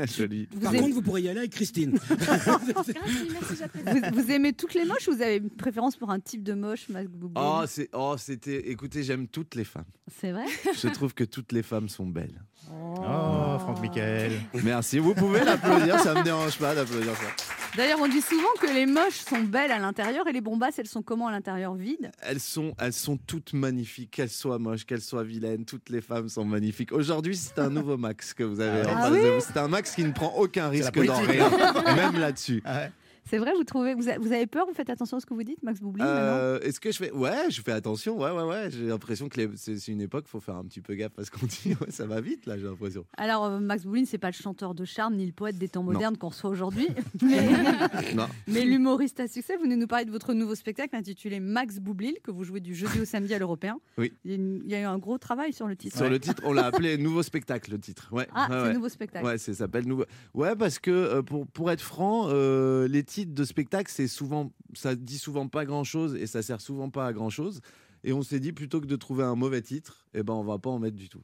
[0.06, 0.48] Joli.
[0.52, 1.98] vous, Par aimez, contre, vous pourrez y aller avec Christine.
[2.08, 6.54] vous, vous aimez toutes les moches ou vous avez une préférence pour un type de
[6.54, 8.70] moche Max Boublil Oh, c'est, oh, c'était.
[8.70, 9.84] Écoutez, j'aime toutes les femmes.
[10.20, 10.44] c'est vrai?
[10.74, 12.42] Je trouve que toutes les femmes sont belles.
[12.72, 14.32] Oh, Franck Michael.
[14.64, 14.98] Merci.
[14.98, 17.46] Vous pouvez l'applaudir, ça me dérange pas d'applaudir ça.
[17.76, 20.86] D'ailleurs, on dit souvent que les moches sont belles à l'intérieur et les bombasses, elles
[20.86, 22.10] sont comment à l'intérieur Vides?
[22.22, 26.28] Elles sont, elles sont toutes magnifiques, qu'elles soient moches, qu'elles soient vilaines, toutes les femmes
[26.28, 26.92] sont magnifiques.
[26.92, 29.40] Aujourd'hui, c'est un nouveau Max que vous avez en Ah face oui de vous.
[29.40, 31.50] C'est un Max qui ne prend aucun risque dans rien,
[31.96, 32.62] même là-dessus.
[32.64, 32.92] Ah ouais.
[33.28, 35.60] C'est vrai, vous trouvez, vous, avez peur, vous faites attention à ce que vous dites,
[35.62, 38.18] Max Boublil Euh, Est-ce que je fais Ouais, je fais attention.
[38.20, 38.70] Ouais, ouais, ouais.
[38.70, 41.30] J'ai l'impression que les- c'est une époque, faut faire un petit peu gaffe à ce
[41.32, 41.74] qu'on dit.
[41.80, 43.04] Ouais, ça va vite là, j'ai l'impression.
[43.16, 45.82] Alors, euh, Max Boublil, c'est pas le chanteur de charme ni le poète des temps
[45.82, 46.86] modernes qu'on reçoit aujourd'hui,
[47.22, 47.48] mais,
[48.14, 48.26] Non.
[48.46, 49.56] mais l'humoriste à succès.
[49.56, 52.74] Vous venez nous parler de votre nouveau spectacle intitulé Max Boublil, que vous jouez du
[52.76, 53.78] jeudi au samedi à l'Européen.
[53.98, 54.12] Oui.
[54.24, 55.96] Il y, a une- il y a eu un gros travail sur le titre.
[55.96, 58.08] Sur le titre, on l'a appelé Nouveau spectacle, le titre.
[58.12, 58.72] Ouais, Ah, c'est ouais.
[58.74, 59.26] nouveau spectacle.
[59.26, 60.04] Ouais, ça s'appelle Nouveau.
[60.34, 64.52] Ouais, parce que euh, pour, pour être franc, euh, les titres de spectacle, c'est souvent,
[64.74, 67.60] ça dit souvent pas grand chose et ça sert souvent pas à grand chose.
[68.04, 70.58] Et on s'est dit, plutôt que de trouver un mauvais titre, eh ben, on va
[70.58, 71.22] pas en mettre du tout.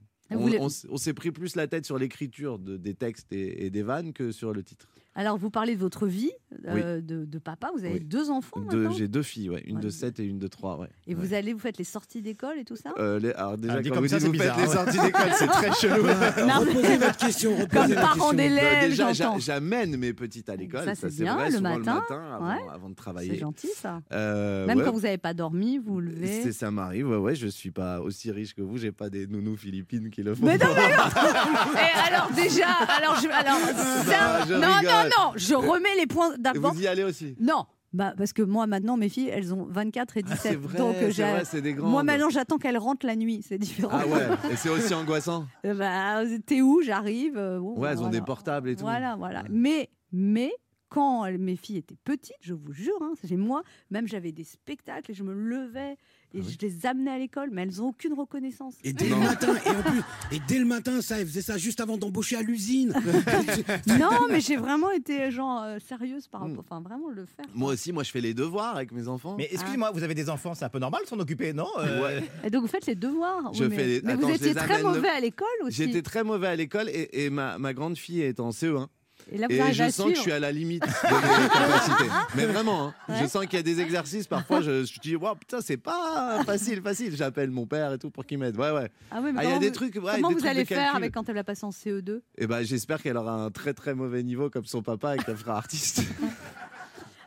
[0.89, 4.13] On, s'est pris plus la tête sur l'écriture de- des textes et, et des vannes
[4.15, 4.89] que sur le titre.
[5.15, 6.31] Alors, vous parlez de votre vie
[6.67, 7.69] euh, de, de papa.
[7.77, 8.01] Vous avez Oui.
[8.01, 8.63] deux enfants
[8.97, 9.83] J'ai deux filles, ouais, une Ouais.
[9.83, 10.79] de 7 et une de 3.
[10.81, 10.89] Ouais.
[11.07, 12.93] Et vous allez, vous faites les sorties d'école et tout ça?
[12.99, 14.71] Euh, les- alors déjà, Ah, quand comme vous ça, dites c'est vous bizarre, faites les
[14.71, 14.77] ouais.
[14.77, 16.03] sorties d'école, c'est très chelou.
[16.47, 20.85] Non, Reposez votre question, reposez Comme parent d'élève, déjà, j'amène mes petites à l'école.
[20.85, 21.79] Ça, c'est bien, vrai, le matin.
[21.79, 22.61] le matin avant, Ouais.
[22.73, 23.33] avant de travailler.
[23.33, 24.01] C'est gentil ça.
[24.13, 24.85] Euh, Même ouais.
[24.85, 26.43] quand vous n'avez pas dormi, vous levez.
[26.43, 29.27] C'est- Ça m'arrive, ouais, ouais, je suis pas aussi riche que vous, j'ai pas des
[29.27, 30.47] nounous philippines qui le font.
[30.47, 33.59] Mais non, mais non Et alors déjà, alors je, alors
[34.49, 36.73] je non, non, non, je remets les points d'abord.
[36.73, 37.35] vous y allez aussi?
[37.41, 40.79] Non, bah parce que moi maintenant mes filles, elles ont 24 et 17, c'est vrai,
[40.79, 43.91] donc euh, vrai, c'est des moi maintenant j'attends qu'elles rentrent la nuit, c'est différent.
[43.93, 45.47] Ah ouais, et c'est aussi angoissant.
[45.67, 46.81] Euh, bah, t'es où?
[46.83, 47.37] J'arrive.
[47.37, 48.83] euh, bon, Ouais, elles ont des portables et tout.
[48.83, 49.45] Voilà, voilà.
[49.51, 50.53] Mais, mais
[50.89, 55.11] quand mes filles étaient petites, je vous jure, hein, c'est moi, même j'avais des spectacles
[55.11, 55.97] et je me levais
[56.35, 58.75] et Ah je les amenais à l'école, mais elles n'ont aucune reconnaissance.
[58.85, 60.03] Et dès le matin, et en plus,
[60.37, 62.95] et dès le matin, ça, elle faisait ça juste avant d'embaucher à l'usine.
[63.87, 67.45] non, mais j'ai vraiment été genre euh, sérieuse par rapport, enfin vraiment le faire.
[67.55, 69.35] Moi aussi, moi je fais les devoirs avec mes enfants.
[69.39, 72.03] Mais excusez-moi, vous avez des enfants, c'est un peu normal de s'en occuper, non Euh,
[72.03, 72.23] Ouais.
[72.45, 73.53] Et donc vous faites les devoirs.
[73.55, 75.21] Je Oui, mais fais les- mais Attends, vous je étiez les très le- mauvais à
[75.21, 75.77] l'école aussi.
[75.77, 78.87] J'étais très mauvais à l'école et, et ma, ma grande fille est en CE1.
[79.31, 82.11] Et là, vous Et je sens que je suis à la limite de mes capacités.
[82.35, 82.95] Mais vraiment, hein.
[83.09, 83.17] Ouais.
[83.23, 84.27] je sens qu'il y a des exercices.
[84.27, 87.15] Parfois, je, je dis, wow, putain, c'est pas facile, facile.
[87.17, 88.57] J'appelle mon père et tout pour qu'il m'aide.
[88.57, 88.91] Ouais, ouais.
[89.11, 89.95] Ah ouais, Ah, il y a comment des vous- trucs.
[89.97, 92.21] ouais, Comment des vous trucs allez faire avec quand elle va passer en E CE2
[92.39, 95.37] Eh ben, j'espère qu'elle aura un très très mauvais niveau comme son papa et qu'elle
[95.37, 96.03] fera artiste.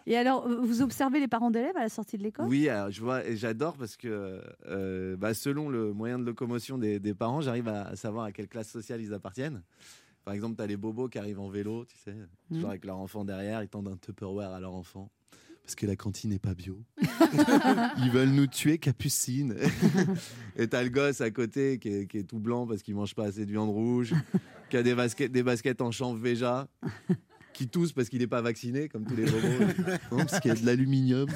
[0.08, 2.46] Et alors, vous observez les parents d'élèves à la sortie de l'école?
[2.46, 6.78] Oui, alors, je vois et j'adore parce que euh, bah, selon le moyen de locomotion
[6.78, 9.64] des, des parents, j'arrive à savoir à quelle classe sociale ils appartiennent.
[10.26, 12.16] Par exemple, tu as les bobos qui arrivent en vélo, tu sais,
[12.52, 15.12] toujours avec leur enfant derrière, ils tendent un Tupperware à leur enfant.
[15.64, 16.80] Parce que la cantine n'est pas bio.
[17.98, 19.56] ils veulent nous tuer, Capucine.
[20.58, 23.16] et t'as le gosse à côté qui est, qui est tout blanc parce qu'il mange
[23.16, 24.14] pas assez de viande rouge,
[24.70, 26.68] qui a des baskets, des baskets en chanvre Véja,
[27.54, 29.64] qui tousse parce qu'il n'est pas vacciné, comme tous les bobos.
[30.12, 31.28] Non, parce qu'il y a de l'aluminium.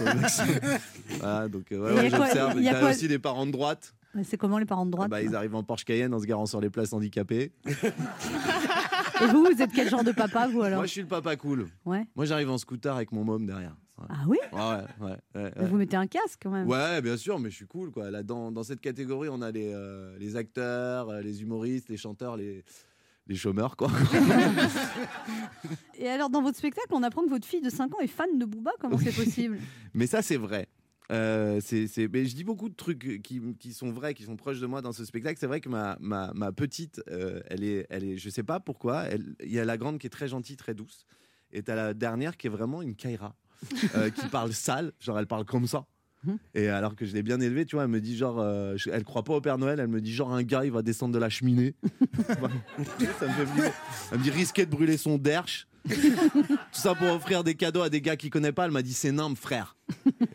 [1.20, 2.54] Voilà, donc euh, ouais, ouais, j'observe.
[2.58, 3.96] il y a T'as quoi- aussi des parents de droite.
[4.24, 6.26] C'est comment les parents de Ah droite bah, ils arrivent en Porsche Cayenne en se
[6.26, 7.52] garant sur les places handicapées.
[9.22, 11.36] Et vous, vous êtes quel genre de papa, vous alors Moi, je suis le papa
[11.36, 11.68] cool.
[11.86, 12.06] Ouais.
[12.16, 13.76] Moi, j'arrive en scooter avec mon môme derrière.
[13.98, 14.06] Ouais.
[14.10, 16.68] Ah oui Ouais, ouais, ouais, ouais, Mais Vous mettez un casque quand même.
[16.68, 17.92] Ouais, bien sûr, mais je suis cool.
[17.92, 18.10] Quoi.
[18.12, 21.98] Là, dans, dans cette catégorie, on a les, euh, les acteurs, euh, les humoristes, les
[21.98, 22.64] chanteurs, les,
[23.28, 23.76] les chômeurs.
[23.76, 23.90] Quoi.
[25.98, 28.38] Et alors, dans votre spectacle, on apprend que votre fille de 5 ans est fan
[28.38, 28.72] de Booba.
[28.80, 29.60] Comment c'est possible?
[29.94, 30.68] Mais ça, c'est vrai.
[31.12, 34.60] Euh, c'est, mais je dis beaucoup de trucs qui, qui sont vrais, qui sont proches
[34.60, 35.40] de moi dans ce spectacle.
[35.40, 38.60] C'est vrai que ma, ma, ma petite, euh, elle, est, elle est, je sais pas
[38.60, 39.06] pourquoi,
[39.44, 41.06] il y a la grande qui est très gentille, très douce,
[41.52, 43.36] et t'as la dernière qui est vraiment une Kaira,
[43.96, 45.86] euh, qui parle sale, genre elle parle comme ça.
[46.54, 48.90] Et alors que je l'ai bien élevée, tu vois, elle me dit genre, euh, je-
[48.90, 51.14] elle croit pas au Père Noël, elle me dit genre un gars il va descendre
[51.14, 51.76] de la cheminée.
[52.28, 53.72] ça me fait flipper.
[54.12, 55.66] Elle me dit risquer de brûler son derche.
[56.34, 58.66] Tout ça pour offrir des cadeaux à des gars qui connaît pas.
[58.66, 59.76] Elle m'a dit c'est nimbe frère.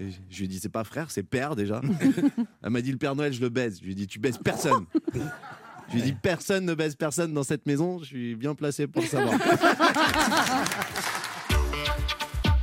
[0.00, 1.80] Et je- lui ai dit c'est pas frère, c'est père déjà.
[2.62, 3.78] Elle m'a dit le Père Noël je le baise.
[3.80, 4.86] Je lui ai dit tu baises personne.
[5.88, 7.98] Je lui ai dit personne ne baise personne dans cette maison.
[8.00, 9.38] Je suis bien placé pour le savoir.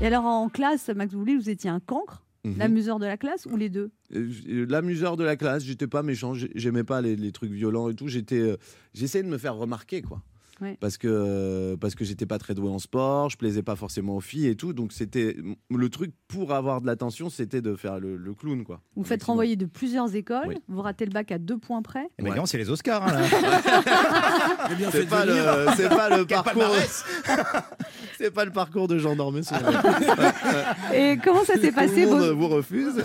[0.02, 2.58] Et alors, en classe, Max Boublil, vous étiez un cancre Mhm.
[2.58, 6.34] L'amuseur de la classe ou les deux Euh, L'amuseur de la classe, j'étais pas méchant,
[6.34, 8.08] j'ai- j'aimais pas les, les trucs violents et tout.
[8.08, 8.58] J'étais, euh,
[8.96, 10.24] j'essayais de me faire remarquer quoi.
[10.62, 10.78] Ouais.
[10.80, 14.22] Parce que parce que j'étais pas très doué en sport, je plaisais pas forcément aux
[14.22, 14.74] filles et tout.
[14.74, 15.36] Donc c'était
[15.70, 18.80] le truc pour avoir de l'attention, c'était de faire le, le clown quoi.
[18.96, 20.56] Vous faites renvoyer de plusieurs écoles, Oui.
[20.68, 22.08] vous ratez le bac à deux points près.
[22.20, 23.08] Eh ben, donc, c'est les Oscars.
[23.08, 23.22] hein.
[24.72, 25.34] Eh C'est pas, le,
[25.76, 26.64] c'est pas le parcours.
[28.18, 29.56] c'est pas le parcours de Jean Dormesson.
[30.94, 33.04] Et comment ça s'est Tout passé le monde vos- vous refuse.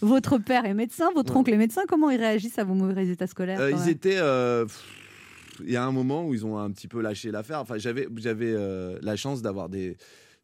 [0.00, 1.82] Votre père est médecin, votre oncle est médecin.
[1.88, 4.18] Comment ils réagissent à vos mauvais résultats scolaires Euh, ils étaient.
[4.18, 4.82] euh, pff,
[5.64, 7.60] Il y a un moment où ils ont un petit peu lâché l'affaire.
[7.60, 9.96] Enfin, j'avais, j'avais euh, la chance d'avoir des,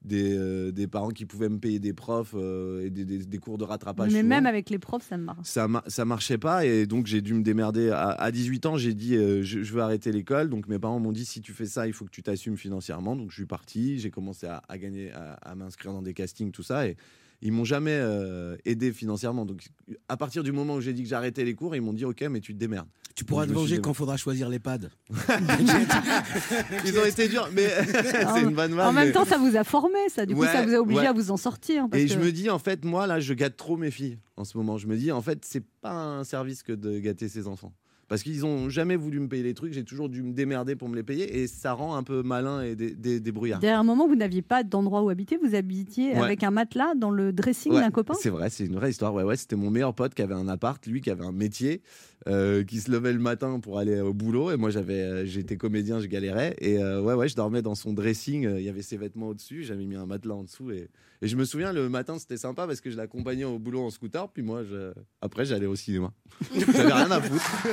[0.03, 3.39] des, euh, des parents qui pouvaient me payer des profs euh, et des, des- des
[3.39, 4.11] cours de rattrapage.
[4.13, 4.29] Mais souvent.
[4.29, 5.47] même avec les profs, ça me marche.
[5.47, 7.91] ça, ma- ça marchait pas et donc j'ai dû me démerder.
[7.91, 10.49] À, à 18 ans, j'ai dit euh, je, je veux arrêter l'école.
[10.49, 13.15] Donc mes parents m'ont dit si tu fais ça, il faut que tu t'assumes financièrement.
[13.17, 16.51] Donc je suis parti, j'ai commencé à, à gagner, à, à m'inscrire dans des castings,
[16.51, 16.87] tout ça.
[16.87, 16.97] Et
[17.43, 19.47] ils m'ont jamais euh, aidé financièrement.
[19.47, 19.67] Donc
[20.09, 22.23] à partir du moment où j'ai dit que j'arrêtais les cours, ils m'ont dit ok,
[22.31, 22.89] mais tu te démerdes.
[23.15, 24.91] Tu pourras te venger quand faudra choisir l'EHPAD.
[26.87, 28.89] Ils ont été durs, mais c'est une bonne vanne.
[28.89, 30.27] En même mais- temps, ça vous a formé, ça.
[30.27, 31.07] Du coup, ça vous a obligé ouais.
[31.07, 31.87] à vous en sortir.
[31.91, 34.19] parce Et que- je me dis, en fait, moi, là, je gâte trop mes filles
[34.37, 34.79] en ce moment.
[34.79, 37.73] Je me dis, en fait, c'est pas un service que de gâter ses enfants.
[38.11, 40.89] Parce qu'ils ont jamais voulu me payer les trucs, j'ai toujours dû me démerder pour
[40.89, 43.61] me les payer et ça rend un peu malin et dé- dé- débrouillard.
[43.61, 46.19] Derrière un moment, vous n'aviez pas d'endroit où habiter, vous habitiez Ouais.
[46.19, 48.15] avec un matelas dans le dressing Ouais, d'un copain?
[48.19, 49.15] C'est vrai, c'est une vraie histoire.
[49.15, 51.83] Ouais, ouais, c'était mon meilleur pote qui avait un appart, lui qui avait un métier,
[52.27, 54.51] euh, qui se levait le matin pour aller au boulot.
[54.51, 56.57] Et moi, j'avais, euh, j'étais comédien, je galérais.
[56.59, 58.45] Et euh, ouais, ouais, je dormais dans son dressing.
[58.45, 60.73] euh, Il y avait ses vêtements au-dessus, j'avais mis un matelas en dessous.
[60.73, 60.89] Et,
[61.23, 63.91] et je me souviens, le matin, c'était sympa parce que je l'accompagnais au boulot en
[63.91, 64.29] scooter.
[64.31, 64.93] Puis moi, je...
[65.21, 66.13] après, j'allais au cinéma.
[66.55, 67.67] J'avais rien à foutre.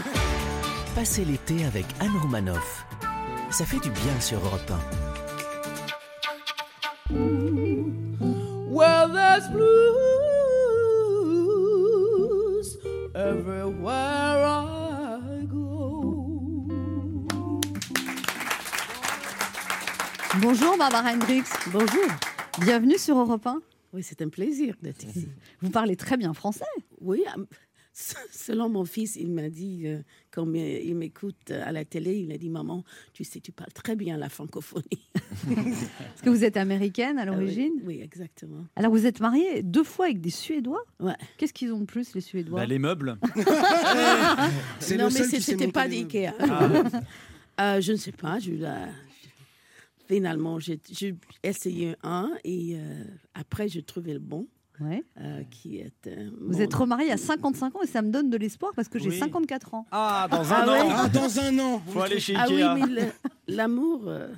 [0.96, 2.86] Passez l'été avec Anne Romanoff.
[3.52, 5.08] Ça fait du bien sur Europe 1.
[8.70, 9.68] Well, there's blues
[13.16, 16.44] everywhere I go.
[20.42, 21.48] Bonjour Barbara Hendricks.
[21.72, 22.12] Bonjour.
[22.62, 23.62] Bienvenue sur Europe 1.
[23.93, 25.28] Oui, c'est un plaisir d'être ici.
[25.62, 26.65] Vous parlez très bien français.
[27.02, 27.43] Oui, euh,
[28.32, 30.00] selon mon fils, il m'a dit, euh,
[30.32, 33.52] quand me- il m'écoute euh, à la télé, il a dit Maman, tu sais, tu
[33.52, 34.84] parles très bien la francophonie.
[35.56, 37.74] Parce que vous êtes américaine à Ah oui, l'origine?
[37.86, 38.65] oui, exactement.
[38.76, 40.84] Alors vous êtes mariée deux fois avec des Suédois?
[41.00, 41.15] Ouais.
[41.38, 42.60] Qu'est-ce qu'ils ont de plus les Suédois?
[42.62, 43.17] Bah, les meubles.
[44.80, 46.34] C'est non, le mais c'était pas d'IKEA.
[46.39, 46.70] Ah.
[47.60, 48.38] Euh, je ne sais pas.
[48.39, 48.88] Je, la-
[50.08, 54.48] Finalement, j'ai j'ai essayé un et euh, après, j'ai trouvé le bon.
[54.80, 55.04] Ouais.
[55.20, 56.06] euh, qui est.
[56.06, 58.88] euh, Vous mon- êtes remariée à 55 ans et ça me donne de l'espoir parce
[58.88, 59.17] que j'ai Oui.
[59.17, 59.88] 54 ans.
[59.91, 60.88] Ah, dans Ah un ouais an.
[60.96, 62.76] Ah, dans un an Faut aller chez Ah oui, Ikea.
[62.76, 63.12] mais le-
[63.56, 64.32] l'amour euh,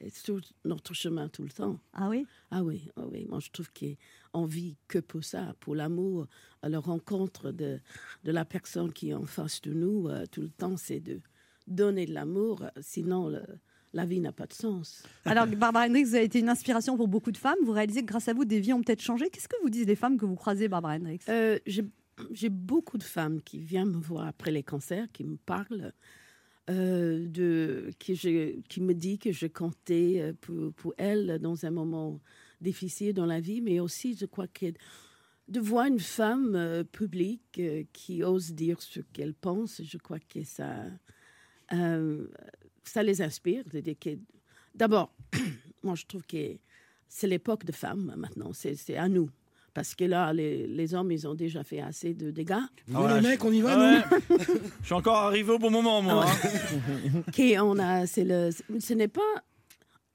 [0.00, 1.78] est sur notre chemin tout le temps.
[1.92, 2.24] Ah oui?
[2.50, 3.26] Ah oui, ah oui.
[3.28, 6.26] Moi, je trouve qu'on vit que pour ça, pour l'amour,
[6.62, 7.78] à la rencontre de,
[8.24, 11.20] de la personne qui est en face de nous euh, tout le temps, c'est de
[11.66, 12.64] donner de l'amour.
[12.80, 13.44] Sinon, le-
[13.92, 15.02] la vie n'a pas de sens.
[15.24, 17.58] Alors, Barbara Hendricks, vous avez été une inspiration pour beaucoup de femmes.
[17.64, 19.28] Vous réalisez que grâce à vous, des vies ont peut-être changé.
[19.30, 21.28] Qu'est-ce que vous disent les femmes que vous croisez, Barbara Hendricks?
[21.28, 25.92] Euh, J'ai beaucoup de femmes qui viennent me voir après les cancers, qui me parlent,
[26.70, 31.64] euh, de, qui, je- qui me dit que je comptais euh, pour, pour elles dans
[31.66, 32.20] un moment
[32.60, 34.66] difficile dans la vie, mais aussi, je crois que
[35.48, 40.20] de voir une femme euh, publique euh, qui ose dire ce qu'elle pense, je crois
[40.20, 40.84] que ça,
[41.72, 42.28] euh,
[42.84, 43.64] ça les inspire.
[44.74, 45.12] D'abord,
[45.82, 46.56] moi, je trouve que
[47.08, 49.30] c'est l'époque de femmes maintenant, c'est à nous.
[49.74, 52.56] Parce que là, les, les hommes, ils ont déjà fait assez de dégâts.
[52.88, 54.36] Vous Ah ouais, le mec, je- on y va, Ah nous?
[54.36, 54.44] ouais.
[54.80, 56.26] Je suis encore arrivé au bon moment, moi.
[56.26, 56.30] Ah
[57.16, 57.22] hein.
[57.32, 59.20] Qui on a, c'est le, ce n'est pas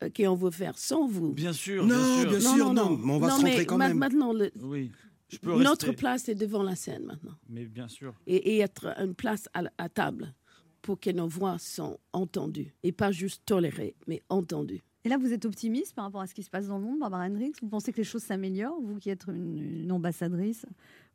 [0.03, 1.34] euh, qu'on veut faire sans vous.
[1.34, 2.71] Bien sûr, Non, bien bien sûr.
[2.73, 3.97] non, mais on va se rentrer quand ma- même.
[3.97, 4.91] Maintenant, le- Oui,
[5.30, 5.95] je peux notre rester.
[5.95, 7.34] place est devant la scène maintenant.
[7.49, 8.13] Mais bien sûr.
[8.27, 10.36] Et, et être une place à, à table
[10.82, 12.74] pour que nos voix sont entendues.
[12.84, 14.82] Et pas juste tolérées, mais entendues.
[15.04, 17.00] Et là, vous êtes optimiste par rapport à ce qui se passe dans le monde,
[17.00, 17.62] Barbara Hendricks?
[17.62, 20.66] Vous pensez que les choses s'améliorent, vous qui êtes une, une ambassadrice?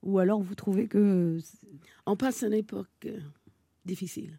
[0.03, 1.38] Ou alors vous trouvez que.
[2.07, 3.09] On passe une époque
[3.85, 4.38] difficile,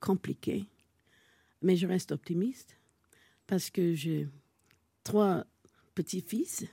[0.00, 0.68] compliquée,
[1.62, 2.78] mais je reste optimiste
[3.46, 4.28] parce que j'ai
[5.02, 5.44] trois
[5.94, 6.64] petits-fils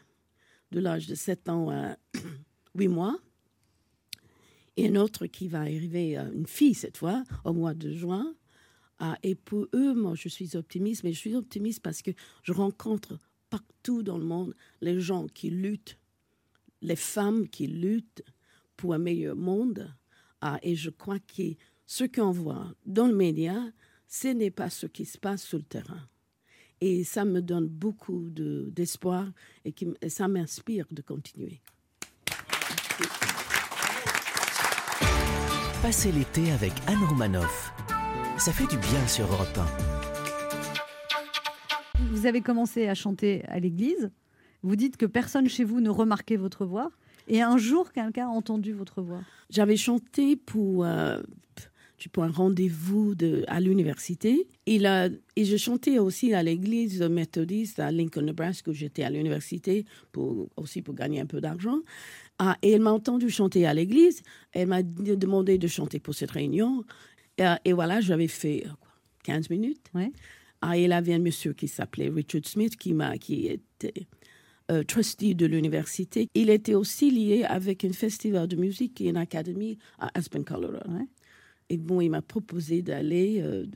[0.72, 1.98] de l'âge de 7 ans à
[2.76, 3.18] 8 mois
[4.78, 8.36] et un autre qui va arriver, euh, une fille cette fois, au mois de juin.
[9.00, 12.12] Ah, et pour eux, moi, je suis optimiste, mais je suis optimiste parce que
[12.44, 15.98] je rencontre partout dans le monde les gens qui luttent,
[16.82, 18.24] les femmes qui luttent
[18.78, 19.94] pour un meilleur monde.
[20.42, 23.56] Ah, et je crois que ce qu'on voit dans le média,
[24.08, 26.08] ce n'est pas ce qui se passe sur le terrain.
[26.82, 29.32] Et ça me donne beaucoup de- d'espoir
[29.64, 29.74] et
[30.10, 31.62] ça m'inspire de continuer.
[35.86, 37.72] Passez l'été avec Anne Romanoff.
[38.40, 39.60] Ça fait du bien sur Europe
[42.10, 44.10] Vous avez commencé à chanter à l'église.
[44.64, 46.90] Vous dites que personne chez vous ne remarquait votre voix.
[47.28, 49.22] Et un jour, quelqu'un a entendu votre voix.
[49.52, 51.22] J'avais chanté pour, euh,
[52.12, 54.48] pour un rendez-vous de- à l'université.
[54.66, 59.12] Et, là- et je chantais aussi à l'église méthodiste à Lincoln, Nebraska, où j'étais à
[59.12, 61.78] l'université, pour, aussi pour gagner un peu d'argent.
[62.38, 64.22] Ah, et elle m'a entendu chanter à l'église.
[64.52, 66.84] Elle m'a demandé de chanter pour cette réunion.
[67.38, 68.92] Et, euh, et voilà, j'avais fait euh, quoi,
[69.24, 69.92] 15 minutes.
[70.62, 74.08] Ah, il avait un monsieur qui s'appelait Richard Smith qui, m'a, qui était
[74.72, 76.28] euh, trustee de l'université.
[76.34, 80.90] Il était aussi lié avec un festival de musique et une académie à Aspen, Colorado.
[81.70, 83.68] Et bon, il m'a proposé d'aller euh,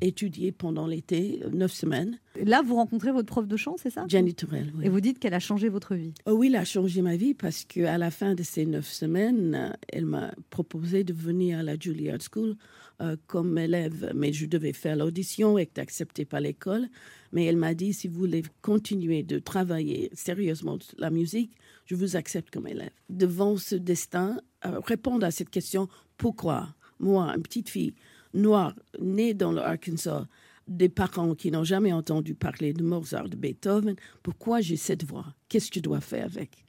[0.00, 2.18] étudier pendant l'été, euh, neuf semaines.
[2.42, 4.04] Là, vous rencontrez votre prof de chant, c'est ça?
[4.08, 4.58] Jenny oui.
[4.82, 6.14] Et vous dites qu'elle a changé votre vie.
[6.26, 9.76] Oh oui, il a changé ma vie parce qu'à la fin de ces neuf semaines,
[9.88, 12.56] elle m'a proposé de venir à la Juilliard School
[13.00, 14.12] euh, comme élève.
[14.14, 16.88] Mais je devais faire l'audition et être acceptée par l'école.
[17.32, 21.52] Mais elle m'a dit, si vous voulez continuer de travailler sérieusement la musique,
[21.86, 22.90] je vous accepte comme élève.
[23.08, 26.74] Devant ce destin, euh, répondre à cette question, pourquoi?
[26.98, 27.94] Moi, une petite fille
[28.34, 30.26] noire, née dans le Arkansas,
[30.68, 35.26] des parents qui n'ont jamais entendu parler de Mozart, de Beethoven, pourquoi j'ai cette voix?
[35.48, 36.64] Qu'est-ce que je dois faire avec?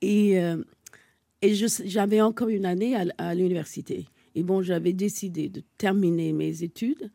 [0.00, 0.62] Et, euh,
[1.42, 4.06] et j'avais encore une année à, l'université.
[4.34, 7.10] Et bon, j'avais décidé de terminer mes études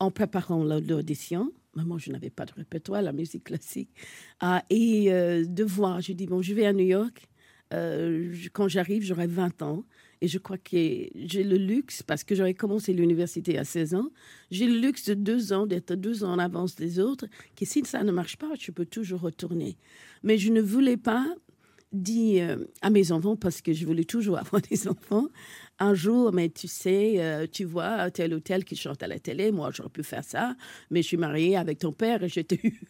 [0.00, 1.52] en préparant la- l'audition.
[1.76, 3.90] Mais Moi, je n'avais pas de répertoire, la musique classique.
[4.40, 7.28] Ah, et euh, de voir, je dis, bon, je vais à New York.
[7.72, 9.84] Euh, quand j'arrive, j'aurai 20 ans.
[10.20, 10.70] Et je crois que
[11.14, 14.08] j'ai le luxe, parce que j'aurais commencé l'université à 16 ans,
[14.50, 17.84] j'ai le luxe de deux ans, d'être deux ans en avance des autres, que si
[17.84, 19.76] ça ne marche pas, je peux toujours retourner.
[20.22, 21.26] Mais je ne voulais pas
[21.92, 25.28] dire euh, à mes enfants, parce que je voulais toujours avoir des enfants,
[25.78, 29.18] un jour, mais tu sais, euh, tu vois, tel ou tel qui chante à la
[29.18, 30.56] télé, moi j'aurais pu faire ça,
[30.90, 32.80] mais je suis mariée avec ton père et j'étais eu.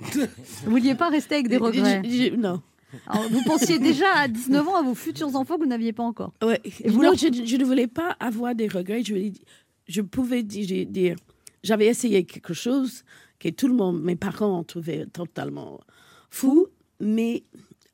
[0.64, 2.62] Vous vouliez pas rester avec des regrets Je- je- Non.
[3.06, 6.02] Alors, vous pensiez déjà à 19 ans à vos futurs enfants que vous n'aviez pas
[6.04, 6.32] encore.
[6.42, 6.60] Ouais.
[6.82, 9.02] Et vous non, leur- je, je ne voulais pas avoir des regrets.
[9.86, 11.16] Je, pouvais di- dire,
[11.62, 13.04] j'avais essayé quelque chose
[13.38, 15.80] que tout le monde, mes parents ont trouvé totalement
[16.30, 16.66] fou,
[17.00, 17.44] mais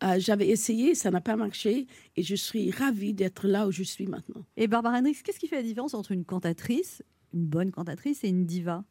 [0.03, 3.83] euh, j'avais essayé, ça n'a pas marché, et je suis ravie d'être là où je
[3.83, 4.45] suis maintenant.
[4.57, 7.03] Et Barbara Hendricks, qu'est-ce qui fait la différence entre une cantatrice,
[7.33, 8.85] une bonne cantatrice, et une diva?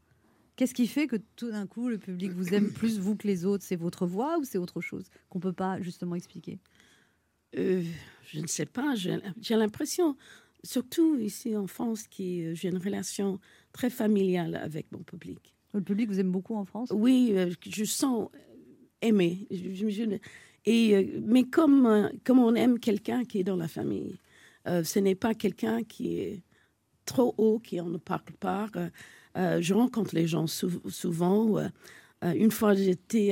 [0.56, 3.46] Qu'est-ce qui fait que tout d'un coup le public vous aime plus vous que les
[3.46, 3.63] autres?
[3.63, 6.60] C'est votre voix ou c'est autre chose qu'on peut pas justement expliquer?
[7.58, 7.84] Euh,
[8.26, 10.16] je ne sais pas, j'ai l'impression,
[10.63, 13.39] surtout ici en France, que euh, j'ai une relation
[13.74, 15.54] très familiale avec mon public.
[15.74, 16.89] Le public vous aime beaucoup en France?
[16.92, 18.30] Oui, euh, je sens
[19.02, 19.48] aimé.
[19.52, 20.18] Je- je- je-
[20.66, 24.18] et, euh, mais comme, euh, comme on aime quelqu'un qui est dans la famille,
[24.68, 26.44] euh, ce n'est pas quelqu'un qui est
[27.06, 28.70] trop haut, qui on ne parle pas.
[28.76, 28.89] Euh,
[29.38, 31.58] euh, je rencontre les gens sou- souvent.
[31.58, 31.67] euh,
[32.24, 33.32] euh, une fois, j'étais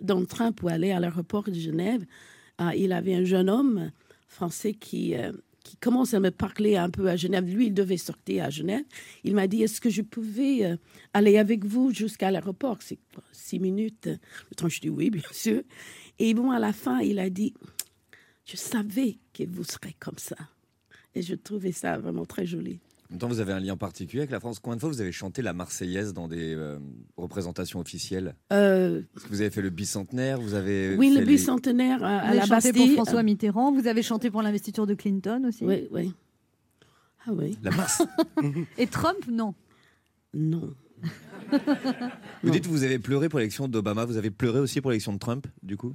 [0.00, 2.04] dans le train pour aller à l'aéroport de Genève.
[2.76, 3.90] Il avait un jeune homme
[4.28, 5.14] français qui,
[5.64, 7.46] qui commence à me parler un peu à Genève.
[7.46, 8.84] Lui, il devait sortir à Genève.
[9.24, 10.76] Il m'a dit, est-ce que je pouvais
[11.14, 12.78] aller avec vous jusqu'à l'aéroport?
[12.82, 12.98] C'est
[13.32, 14.06] six minutes?
[14.50, 15.62] Le temps, je dis oui, bien sûr.
[16.18, 17.54] Et bon, à la fin, il a dit,
[18.44, 20.36] je savais que vous serez comme ça.
[21.14, 22.80] Et je trouvais ça vraiment très joli.
[23.08, 24.58] En même temps, vous avez un lien particulier avec la France.
[24.58, 26.78] Combien de fois vous avez chanté la Marseillaise dans des euh,
[27.16, 28.34] représentations officielles?
[28.52, 32.26] Euh, que vous avez fait le bicentenaire Vous avez oui, le les- bicentenaire à, Vous
[32.26, 32.86] à avez la chanté Bastille.
[32.96, 35.64] pour François Mitterrand, vous avez chanté pour l'investiture de Clinton aussi?
[35.64, 36.12] Oui, oui.
[37.26, 37.56] Ah oui.
[37.62, 38.02] La Mars.
[38.78, 39.54] Et Trump, non.
[40.34, 40.74] Non.
[42.42, 44.04] Vous dites que vous avez pleuré pour l'élection d'Obama.
[44.04, 45.94] Vous avez pleuré aussi pour l'élection de Trump, du coup?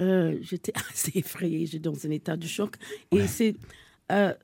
[0.00, 2.76] Euh, J'étais assez effrayée, j'étais dans un état de choc.
[3.12, 3.56] Et c'est,
[4.12, 4.34] euh,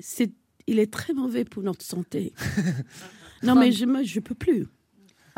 [0.00, 0.32] c'est,
[0.66, 2.32] il est très mauvais pour notre santé.
[3.42, 4.66] non, mais je ne je peux plus.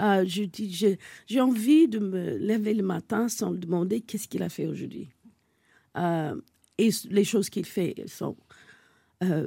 [0.00, 4.26] Euh, je dis, j'ai, j'ai envie de me lever le matin sans me demander qu'est-ce
[4.28, 5.08] qu'il a fait aujourd'hui.
[5.96, 6.34] Euh,
[6.78, 8.36] et les choses qu'il fait sont...
[9.22, 9.46] Euh,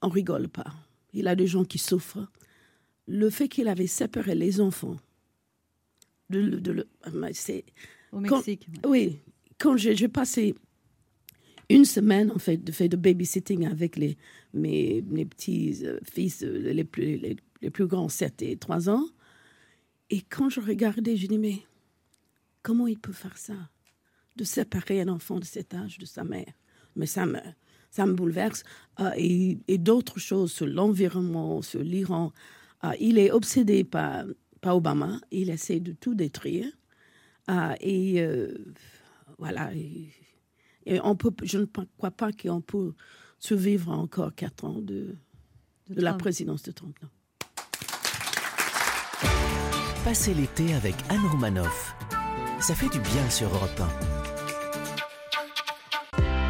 [0.00, 0.72] on rigole pas.
[1.12, 2.26] Il a des gens qui souffrent.
[3.06, 4.96] Le fait qu'il avait séparé les enfants
[6.30, 7.64] de, de le- mais c'est
[8.12, 8.66] Au quand- Mexique.
[8.86, 9.18] oui,
[9.58, 10.54] quand j'ai j'ai passé
[11.74, 14.16] une semaine en fait de fait de babysitting avec les
[14.52, 19.06] mes, mes petits euh, fils euh, les plus les, plus grands 7 et 3 ans.
[20.10, 21.58] Et quand je regardais je dis mais
[22.62, 23.56] comment il peut faire ça?
[24.36, 26.52] De séparer un enfant de cet âge de sa mère.
[26.94, 27.38] Mais ça me
[27.90, 28.62] ça me bouleverse.
[28.96, 32.32] Ah, et, d'autres choses sur l'environnement sur l'Iran.
[32.82, 34.24] Ah, il est obsédé par
[34.60, 35.20] par Obama.
[35.30, 36.66] Il essaie de tout détruire.
[37.48, 38.54] Ah, et euh,
[39.38, 39.70] voilà.
[40.86, 41.66] Et on peut, je ne
[41.96, 42.92] crois pas qu'on peut
[43.38, 45.16] survivre encore quatre ans de,
[45.88, 46.96] de, la présidence de Trump.
[47.02, 47.08] non.
[50.04, 51.94] Passez l'été avec Anne Romanoff.
[52.60, 54.13] Ça fait du bien sur Europe 1.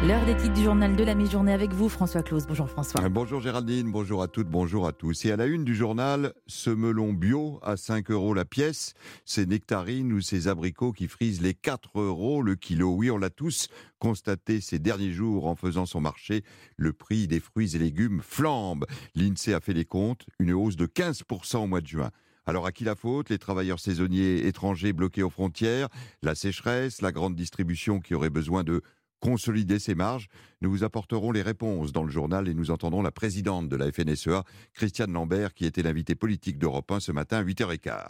[0.07, 2.45] L'heure des titres du journal de la mi-journée avec vous, François Claus.
[2.45, 3.01] Bonjour François.
[3.01, 5.25] Euh, Bonjour Géraldine, bonjour à toutes, bonjour à tous.
[5.25, 8.93] Et à la une du journal, ce melon bio à 5 euros la pièce,
[9.25, 12.93] ces nectarines ou ces abricots qui frisent les 4 euros le kilo.
[12.93, 16.43] Oui, on l'a tous constaté ces derniers jours en faisant son marché.
[16.77, 18.85] Le prix des fruits et légumes flambe.
[19.15, 22.11] L'INSEE a fait les comptes, une hausse de 15% au mois de juin.
[22.47, 23.29] Alors à qui la faute?
[23.29, 25.89] Les travailleurs saisonniers étrangers bloqués aux frontières,
[26.21, 28.83] la sécheresse, la grande distribution qui aurait besoin de
[29.19, 30.27] consolider ses marges
[30.61, 33.91] Nous vous apporterons les réponses dans le journal et nous entendrons la présidente de la
[33.91, 34.43] FNSEA,
[34.73, 38.07] Christiane Lambert, qui était l'invitée politique d'Europe 1 ce matin à 8h15.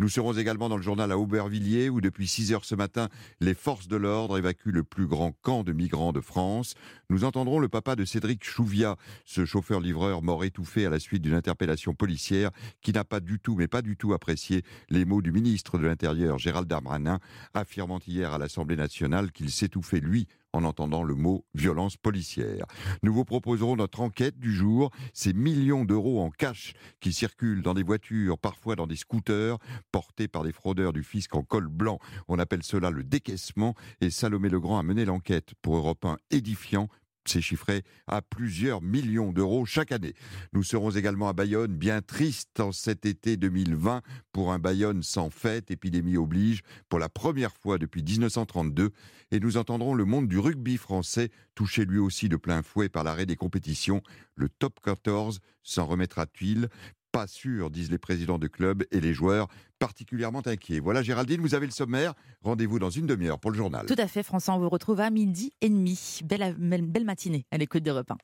[0.00, 3.08] Nous serons également dans le journal à Aubervilliers où depuis 6h ce matin,
[3.40, 6.74] les forces de l'ordre évacuent le plus grand camp de migrants de France.
[7.10, 11.34] Nous entendrons le papa de Cédric Chouviat, ce chauffeur-livreur mort étouffé à la suite d'une
[11.34, 12.50] interpellation policière
[12.82, 15.86] qui n'a pas du tout, mais pas du tout apprécié les mots du ministre de
[15.86, 17.20] l'Intérieur, Gérald Darmanin,
[17.54, 21.44] affirmant hier à l'Assemblée nationale qu'il s'étouffait, lui, en entendant le mot
[21.84, 22.66] violence policière.
[23.02, 27.74] Nous vous proposerons notre enquête du jour, ces millions d'euros en cash qui circulent dans
[27.74, 29.58] des voitures, parfois dans des scooters,
[29.92, 31.98] portés par des fraudeurs du fisc en col blanc.
[32.28, 36.88] On appelle cela le décaissement et Salomé Legrand a mené l'enquête pour Europe 1 édifiant
[37.28, 40.14] c'est chiffré à plusieurs millions d'euros chaque année.
[40.52, 44.02] Nous serons également à Bayonne, bien triste en cet été 2020
[44.32, 48.90] pour un Bayonne sans fête, épidémie oblige, pour la première fois depuis 1932.
[49.30, 53.04] Et nous entendrons le monde du rugby français, touché lui aussi de plein fouet par
[53.04, 54.02] l'arrêt des compétitions.
[54.34, 56.68] Le top 14 s'en remettra-t-il?
[57.14, 59.46] Pas sûr, disent les présidents de club et les joueurs
[59.78, 60.80] particulièrement inquiets.
[60.80, 62.12] Voilà Géraldine, vous avez le sommaire.
[62.42, 63.86] Rendez-vous dans une demi-heure pour le journal.
[63.86, 66.18] Tout à fait, François, on vous retrouve à midi et demi.
[66.24, 68.16] Belle, belle, belle matinée à l'écoute d'Europe 1.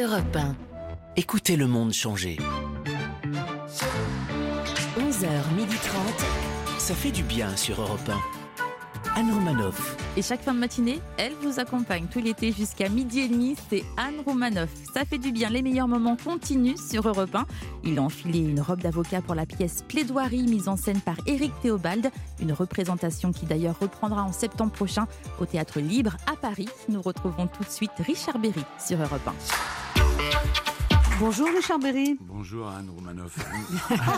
[0.00, 0.56] Europe 1.
[1.16, 2.38] Écoutez le monde changer.
[4.96, 6.78] 11h30.
[6.78, 8.39] Ça fait du bien sur Europe 1.
[9.16, 9.96] Anne Romanoff.
[10.16, 13.56] Et chaque fin de matinée, elle vous accompagne tout l'été jusqu'à midi et demi.
[13.68, 14.70] C'est Anne Romanoff.
[14.94, 15.50] Ça fait du bien.
[15.50, 17.46] Les meilleurs moments continuent sur Europe 1.
[17.84, 21.52] Il a enfilé une robe d'avocat pour la pièce Plaidoirie mise en scène par Éric
[21.60, 22.10] Théobald.
[22.40, 25.06] Une représentation qui d'ailleurs reprendra en septembre prochain
[25.40, 26.68] au Théâtre Libre à Paris.
[26.88, 29.32] Nous retrouvons tout de suite Richard Berry sur Europe 1.
[31.18, 32.16] Bonjour Richard Berry.
[32.20, 33.36] Bonjour Anne Romanoff.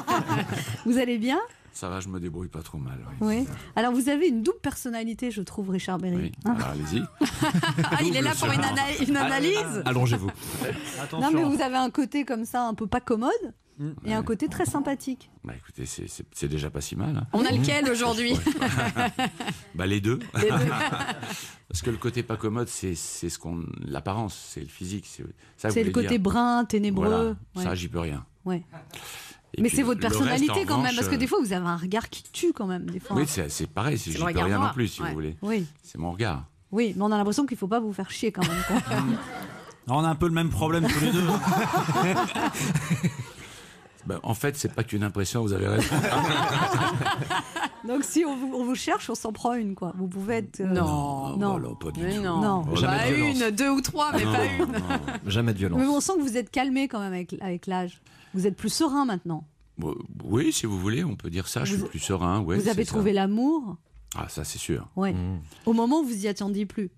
[0.86, 1.40] Vous allez bien?
[1.72, 2.98] Ça va, je me débrouille pas trop mal.
[3.20, 3.38] Oui.
[3.40, 3.48] Oui.
[3.76, 6.16] Alors vous avez une double personnalité, je trouve, Richard Berry.
[6.16, 7.02] Oui, Hein alors allez-y.
[7.90, 10.30] Ah, il est là pour une, ana- une analyse Ah, Allongez-vous.
[11.12, 13.30] Non, mais vous avez un côté comme ça, un peu pas commode,
[14.04, 15.30] et un côté très sympathique.
[15.44, 17.16] Bah écoutez, c'est- c'est c'est déjà pas si mal.
[17.16, 17.26] hein.
[17.32, 18.34] On a lequel aujourd'hui
[19.74, 20.18] Bah les deux.
[20.36, 20.48] Les deux.
[21.68, 25.06] Parce que le côté pas commode, c'est c'est ce qu'on l'apparence, c'est le physique.
[25.56, 26.20] C'est le côté dire.
[26.20, 27.34] brun, ténébreux.
[27.54, 28.24] Voilà, ça j'y peux rien.
[28.44, 28.62] Ouais.
[29.55, 31.66] Et Mais c'est votre reste, personnalité quand même, parce que euh, des fois vous avez
[31.66, 32.88] un regard qui tue quand même.
[32.88, 33.16] Des fois.
[33.16, 34.68] Oui, c'est c'est pareil, c'est regard rien noir.
[34.68, 35.09] non plus, si Ouais.
[35.09, 35.36] vous voulez.
[35.42, 35.66] Oui.
[35.82, 36.44] C'est mon regard.
[36.70, 38.62] Oui, mais on a l'impression qu'il faut pas vous faire chier quand même.
[38.66, 38.96] quoi.
[39.88, 41.26] On a un peu le même problème tous les deux.
[44.05, 45.94] Ben, en fait, c'est pas qu'une impression, vous avez raison.
[47.86, 49.92] Donc si on vous, on vous cherche, on s'en prend une quoi.
[49.96, 50.61] Vous pouvez être.
[50.61, 51.36] euh, Non.
[51.36, 51.50] non.
[51.59, 52.22] Voilà, pas du Mais tout.
[52.22, 52.40] non.
[52.64, 52.74] Non.
[52.74, 53.40] Jamais de violence.
[53.40, 54.72] une, deux ou trois, mais Non, pas une.
[54.72, 54.80] non.
[55.26, 55.78] Jamais de violence.
[55.80, 58.00] Mais on sent que vous êtes calmé quand même avec, avec l'âge.
[58.34, 59.46] Vous êtes plus serein maintenant.
[60.24, 61.64] Oui, si vous voulez, on peut dire ça.
[61.64, 62.40] Je suis plus serein.
[62.40, 63.76] Ouais, vous avez trouvé l'amour.
[64.14, 64.88] Ah, ça, c'est sûr.
[64.96, 65.14] Ouais.
[65.66, 66.90] Au moment où vous y attendiez plus.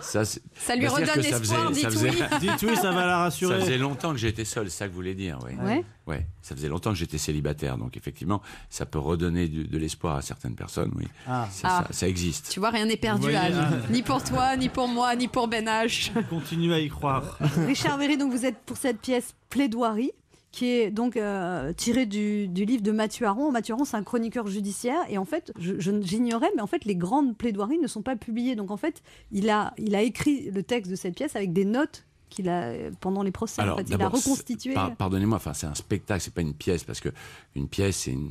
[0.00, 2.22] Ça, Ça lui Bah, redonne que ça espoir, dites faisait- oui.
[2.40, 3.58] Dites oui, ça va la rassurer.
[3.58, 5.52] Ça faisait longtemps que j'étais seul, c'est ça que vous voulez dire, oui.
[5.62, 5.84] Ouais.
[6.06, 10.22] Ouais, ça faisait longtemps que j'étais célibataire, donc effectivement, ça peut redonner de, l'espoir à
[10.22, 11.06] certaines personnes, oui.
[11.28, 11.46] Ah.
[11.46, 11.48] Ah.
[11.50, 12.50] Ça, ça existe.
[12.50, 13.54] Tu vois, rien n'est perdu, Anne.
[13.56, 13.86] ah.
[13.90, 16.10] Ni pour toi, ni pour moi, ni pour Ben H.
[16.28, 17.38] Continue à y croire.
[17.66, 20.12] Richard Berry, donc vous êtes pour cette pièce Plaidoirie,
[20.52, 23.50] qui est donc euh, tirée du, livre de Mathieu Aron.
[23.50, 27.36] Mathieu Aron, c'est un chroniqueur judiciaire, et en fait, j'ignorais, mais en fait, les grandes
[27.36, 28.54] plaidoiries ne sont pas publiées.
[28.54, 29.72] Donc en fait, il a
[30.02, 33.60] écrit le texte de cette pièce avec des notes qu'il a euh, pendant les procès.
[33.62, 33.82] en fait.
[33.88, 34.74] il a reconstitué.
[34.74, 37.10] par- Pardonnez-moi, enfin, c'est un spectacle, c'est pas une pièce, parce que
[37.54, 38.30] une pièce, c'est une,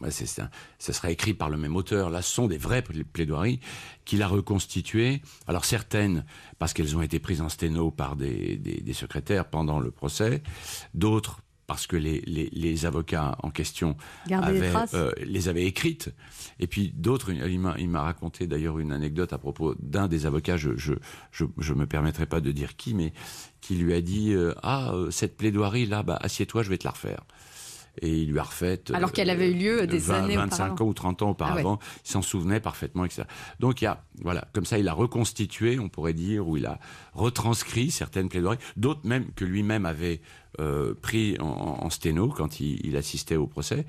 [0.00, 2.10] ouais, c'est- c'est un- ça sera écrit par le même auteur.
[2.10, 3.60] Là, ce sont des vraies pla- plaidoiries
[4.04, 5.20] qu'il a reconstituées.
[5.46, 6.24] Alors certaines,
[6.58, 10.42] parce qu'elles ont été prises en sténo par des, des- des secrétaires pendant le procès,
[10.94, 13.96] d'autres parce que les, les- les avocats en question
[14.26, 14.60] les
[14.94, 16.10] euh, les avaient écrites.
[16.58, 20.70] Et puis d'autres, il m'a, raconté d'ailleurs une anecdote à propos d'un des avocats, je
[20.76, 20.94] je,
[21.30, 23.12] je, je me permettrai pas de dire qui, mais
[23.60, 26.84] qui lui a dit euh, Ah, euh, cette plaidoirie là, bah, assieds-toi, je vais te
[26.84, 27.22] la refaire.
[28.00, 28.80] Et il lui a refait.
[28.94, 30.84] Alors qu'elle avait eu lieu des 20, années 25 auparavant.
[30.84, 31.78] ans ou 30 ans auparavant.
[32.04, 33.24] Il s'en souvenait parfaitement, etc.
[33.58, 36.66] Donc il y a, voilà, comme ça, il a reconstitué, on pourrait dire, ou il
[36.66, 36.78] a
[37.14, 40.20] retranscrit certaines plaidoiries, d'autres même que lui-même avait
[40.60, 41.44] euh, pris en,
[41.82, 43.86] en sténo quand il, il assistait au procès.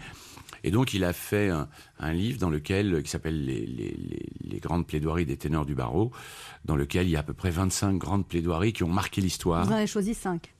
[0.64, 4.30] Et donc, il a fait un, un livre dans lequel, qui s'appelle les, les- les-
[4.41, 6.12] les grandes plaidoiries des ténors du barreau,
[6.66, 9.66] dans lequel il y a à peu près 25 grandes plaidoiries qui ont marqué l'histoire.
[9.66, 10.53] Vous en avez choisi cinq.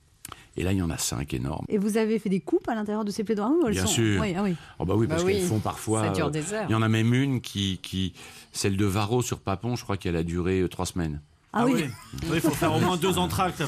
[0.58, 1.66] Et là, il y en a cinq énormes.
[1.70, 3.94] Et vous avez fait des coupes à l'intérieur de ces plaidoiries ou elles Bien sont-
[3.94, 4.22] sûr.
[4.22, 4.56] Oui, ah oui.
[4.80, 6.04] Oh bah oui, parce Bah oui, qu'elles font parfois.
[6.06, 6.66] ça dure euh, des heures.
[6.70, 8.14] Il y en a même une qui, qui,
[8.52, 11.22] celle de Varro sur Papon, je crois qu'elle a duré euh, trois semaines.
[11.52, 11.86] Ah oui.
[12.24, 13.62] Oui, il faut faire au moins deux entractes.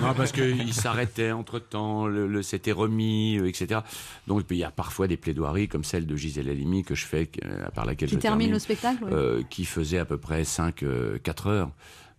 [0.00, 3.80] Non, parce qu'il s'arrêtait entre temps, le, le- c'était remis, euh, etc.
[4.26, 7.28] Donc il y a parfois des plaidoiries comme celle de Gisèle Halimi que je fais,
[7.44, 9.10] euh, par laquelle Qui je termine termine, le spectacle, oui.
[9.12, 10.84] euh, qui faisait à peu près 5
[11.22, 11.70] 4 heures.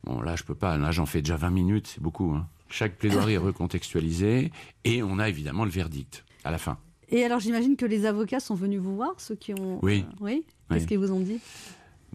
[0.04, 0.78] Bon, là, je peux pas.
[0.78, 2.34] Là, j'en fais déjà 20 minutes, c'est beaucoup.
[2.34, 2.46] hein.
[2.70, 3.38] Chaque plaidoirie est
[3.78, 4.52] recontextualisée
[4.84, 6.78] et on a évidemment le verdict à la fin.
[7.10, 9.80] Et alors, j'imagine que les avocats sont venus vous voir, ceux qui ont.
[9.84, 10.04] Oui.
[10.08, 10.44] Euh, oui.
[10.70, 10.88] Qu'est-ce Oui.
[10.88, 11.40] qu'ils vous ont dit?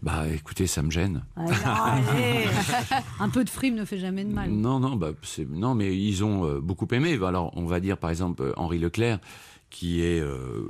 [0.01, 1.23] Bah, écoutez, ça me gêne.
[1.35, 2.45] Ah, allez.
[3.19, 4.49] Un peu de frime ne fait jamais de mal.
[4.49, 5.11] Non, non, bah,
[5.49, 7.17] non, mais ils ont euh, beaucoup aimé.
[7.25, 9.19] Alors, on va dire par exemple euh, Henri Leclerc,
[9.69, 10.69] qui est euh,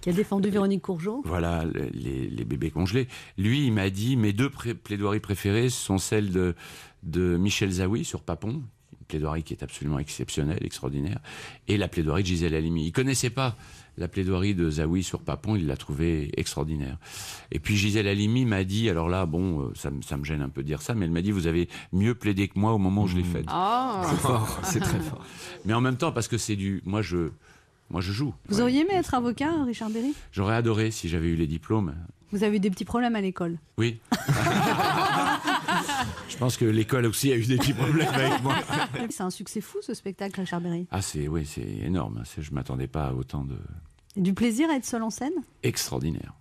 [0.00, 1.22] Qui a défendu Véronique Courgeot.
[1.24, 3.06] voilà le- les, les bébés congelés.
[3.38, 6.54] Lui, il m'a dit mes deux pré- plaidoiries préférées sont celles de,
[7.04, 8.62] de Michel Zawi sur Papon,
[9.14, 11.18] plaidoirie qui est absolument exceptionnelle, extraordinaire,
[11.68, 12.86] et la plaidoirie de Gisèle Halimi.
[12.86, 13.54] Il connaissait pas
[13.96, 16.98] la plaidoirie de Zawi sur Papon, il l'a trouvée extraordinaire.
[17.52, 20.42] Et puis Gisèle Halimi m'a dit, alors là, bon, euh, ça, me- ça me gêne
[20.42, 22.72] un peu de dire ça, mais elle m'a dit, vous avez mieux plaidé que moi
[22.72, 23.44] au moment où je l'ai faite.
[23.46, 24.02] Ah.
[24.10, 25.24] C'est fort, c'est très fort.
[25.64, 27.28] Mais en même temps, parce que c'est du, moi je,
[27.88, 28.34] moi je joue.
[28.48, 30.12] Vous auriez aimé être avocat, Richard Berry?
[30.32, 31.94] J'aurais adoré si j'avais eu les diplômes.
[32.32, 33.58] Vous avez eu des petits problèmes à l'école.
[33.78, 33.98] Oui.
[36.34, 38.56] Je pense que l'école aussi a eu des petits problèmes avec moi.
[39.10, 40.88] C'est un succès fou ce spectacle, Richard Berry.
[40.90, 42.22] Ah, c'est oui, c'est énorme.
[42.24, 43.56] C'est- Je m'attendais pas à autant de
[44.16, 45.32] Et Du plaisir à être seul en scène?
[45.62, 46.34] Extraordinaire.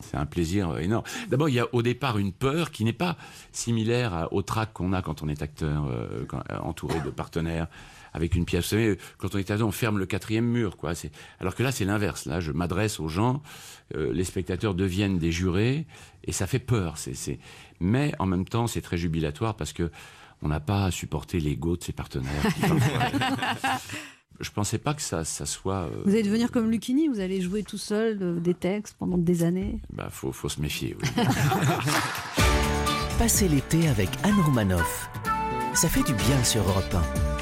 [0.00, 1.04] C'est un plaisir énorme.
[1.28, 3.16] D'abord, il y a au départ une peur qui n'est pas
[3.52, 7.10] similaire à- au trac qu'on a quand on est acteur, euh, quand- euh, entouré de
[7.10, 7.68] partenaires,
[8.12, 8.64] avec une pièce.
[8.64, 10.94] Vous savez, quand on est acteur, on ferme le quatrième mur, quoi.
[10.94, 12.26] C'est- Alors que là, c'est l'inverse.
[12.26, 13.42] Là, je m'adresse aux gens,
[13.96, 15.86] euh, les spectateurs deviennent des jurés,
[16.24, 16.98] et ça fait peur.
[16.98, 17.38] C'est, c'est...
[17.80, 19.90] Mais en même temps, c'est très jubilatoire parce que
[20.42, 22.28] on n'a pas à supporter l'ego de ses partenaires.
[24.40, 25.88] je pensais pas que ça, ça soit.
[25.92, 29.18] euh, Vous allez devenir comme Lucchini, vous allez jouer tout seul euh, des textes pendant
[29.18, 29.80] des années.
[29.92, 30.96] bah, faut, faut se méfier.
[31.00, 31.08] oui.
[33.18, 35.10] Passez l'été avec Anne Romanoff.
[35.74, 37.37] Ça fait du bien sur Europe 1.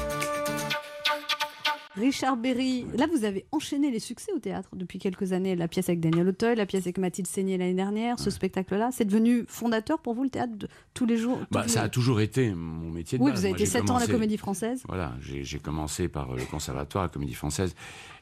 [1.97, 5.55] Richard Berry, là vous avez enchaîné les succès au théâtre depuis quelques années.
[5.55, 9.05] La pièce avec Daniel Auteuil, la pièce avec Mathilde Seigné l'année dernière, ce spectacle-là, c'est
[9.05, 12.53] devenu fondateur pour vous le théâtre de tous les jours Bah, ça a toujours été
[12.53, 13.39] mon métier de Oui, base.
[13.39, 14.83] vous avez Moi, été j'ai 7 ans à la Comédie Française.
[14.87, 17.73] Voilà, j'ai commencé par euh, le conservatoire, la comédie française,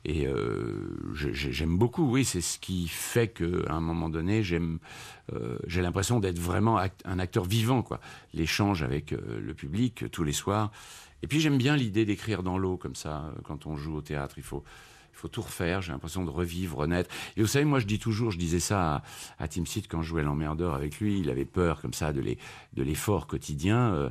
[0.05, 2.09] et euh, j'aime beaucoup.
[2.09, 4.41] Oui, c'est ce qui fait que, à un moment donné,
[5.33, 7.99] euh, j'ai l'impression d'être vraiment act- un acteur vivant, quoi.
[8.33, 10.71] L'échange avec euh, le public tous les soirs.
[11.25, 14.01] Et puis j'aime bien l'idée d'écrire dans l'eau comme ça euh, quand on joue au
[14.01, 14.35] théâtre.
[14.37, 14.63] Il faut
[15.11, 17.09] il faut tout refaire, j'ai l'impression de revivre, renaître.
[17.35, 19.01] Et vous savez, moi je dis toujours, je disais ça
[19.39, 22.21] à, Tim Seed quand je jouais l'emmerdeur avec lui, il avait peur comme ça de
[22.75, 23.93] l'effort quotidien.
[23.95, 24.09] euh,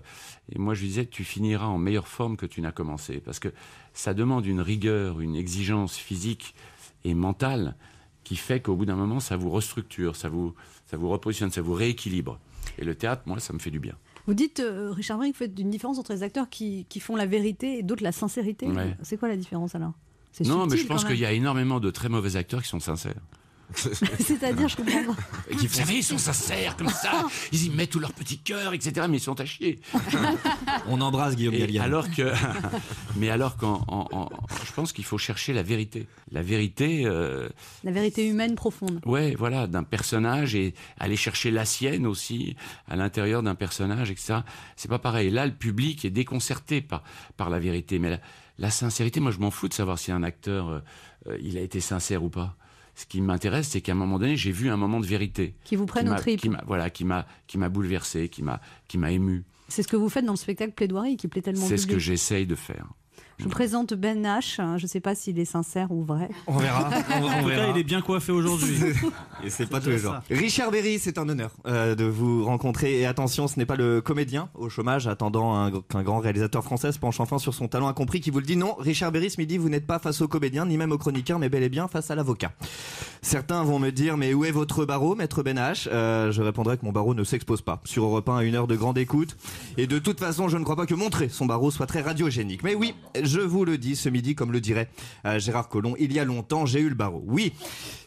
[0.50, 3.20] et moi je lui disais, tu finiras en meilleure forme que tu n'as commencé.
[3.20, 3.50] Parce que
[3.92, 6.52] ça demande une rigueur, une exigence physique
[7.04, 7.76] et mentale
[8.24, 10.52] qui fait qu'au bout d'un moment, ça vous restructure, ça vous,
[10.86, 12.40] ça vous repositionne, ça vous rééquilibre.
[12.76, 13.94] Et le théâtre, moi, ça me fait du bien.
[14.26, 17.16] Vous dites, euh, Richard que vous faites une différence entre les acteurs qui, qui font
[17.16, 18.66] la vérité et d'autres la sincérité.
[18.66, 18.96] Ouais.
[19.02, 19.92] C'est quoi la différence alors?
[20.44, 23.20] Non, mais je pense qu'il y a énormément de très mauvais acteurs qui sont sincères.
[23.74, 25.16] C'est-à-dire, je comprends pas.
[25.50, 29.06] Vous savez, ils sont sincères comme ça, ils y mettent tout leur petit cœur, etc.
[29.08, 29.80] Mais ils sont à chier.
[30.88, 31.82] On embrasse Guillaume Gallienne.
[31.82, 32.32] alors que,
[33.16, 34.28] mais alors qu'en, en- en-
[34.64, 36.06] je pense qu'il faut chercher la vérité.
[36.30, 37.48] La vérité, euh,
[37.84, 39.00] La vérité humaine profonde.
[39.06, 42.56] ouais, voilà, d'un personnage et aller chercher la sienne aussi
[42.88, 44.40] à l'intérieur d'un personnage, etc.
[44.76, 45.30] C'est pas pareil.
[45.30, 47.02] Là, le public est déconcerté par
[47.36, 48.18] par la vérité, mais la,
[48.58, 50.80] la sincérité, moi, je m'en fous de savoir si un acteur euh,
[51.28, 52.56] euh, il a été sincère ou pas.
[52.96, 55.74] Ce qui m'intéresse, c'est qu'à un moment donné, j'ai vu un moment de vérité Qui
[55.76, 56.40] vous prenne m'a- tripes.
[56.40, 59.44] qui m'a- voilà, qui m'a qui m'a bouleversé, qui m'a qui m'a ému.
[59.68, 61.86] C'est ce que vous faites dans le spectacle Plaidoirie qui plaît tellement au C'est ce
[61.86, 62.86] que j'essaye de faire.
[63.38, 64.56] Je vous présente Ben H.
[64.78, 66.28] Je ne sais pas s'il est sincère ou vrai.
[66.46, 66.88] On verra.
[67.20, 68.76] On, En tout cas, il est bien coiffé aujourd'hui.
[69.42, 70.14] Et c'est pas tous les jours.
[70.30, 73.00] Richard Berry, c'est un honneur euh, de vous rencontrer.
[73.00, 76.92] Et attention, ce n'est pas le comédien au chômage attendant un- qu'un grand réalisateur français
[76.92, 78.56] se penche enfin sur son talent incompris qui vous le dit.
[78.56, 81.38] Non, Richard Berry, ce midi, vous n'êtes pas face au comédien, ni même au chroniqueur,
[81.40, 82.52] mais bel et bien face à l'avocat.
[83.20, 85.88] Certains vont me dire, mais où est votre barreau, maître Ben H?
[85.90, 87.80] Euh, Je répondrai que mon barreau ne s'expose pas.
[87.84, 89.36] Sur Europe 1, à une heure de grande écoute.
[89.76, 92.62] Et de toute façon, je ne crois pas que montrer son barreau soit très radiogénique.
[92.62, 92.94] Mais oui,
[93.24, 94.88] je vous le dis ce midi, comme le dirait
[95.26, 97.22] euh, Gérard Collomb, il y a longtemps, j'ai eu le barreau.
[97.26, 97.52] Oui,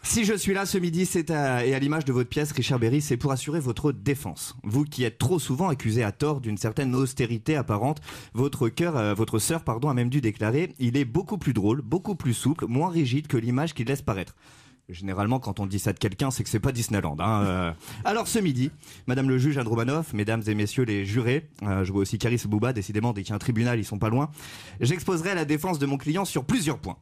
[0.03, 2.79] si je suis là ce midi, c'est à, et à l'image de votre pièce, Richard
[2.79, 4.55] Berry, c'est pour assurer votre défense.
[4.63, 7.99] Vous qui êtes trop souvent accusé à tort d'une certaine austérité apparente,
[8.33, 11.81] votre cœur, euh, votre sœur, pardon, a même dû déclarer, il est beaucoup plus drôle,
[11.81, 14.35] beaucoup plus souple, moins rigide que l'image qu'il laisse paraître.
[14.97, 17.17] Généralement, quand on dit ça de quelqu'un, c'est que c'est pas Disneyland.
[17.19, 17.71] hein, euh.
[18.05, 18.71] Alors ce midi,
[19.05, 22.71] Madame le juge Andromanov, Mesdames et Messieurs les jurés, euh, je vois aussi Caris Bouba,
[22.71, 24.29] décidément dès qu'il y a un tribunal, ils sont pas loin.
[24.79, 26.95] J'exposerai la défense de mon client sur plusieurs points.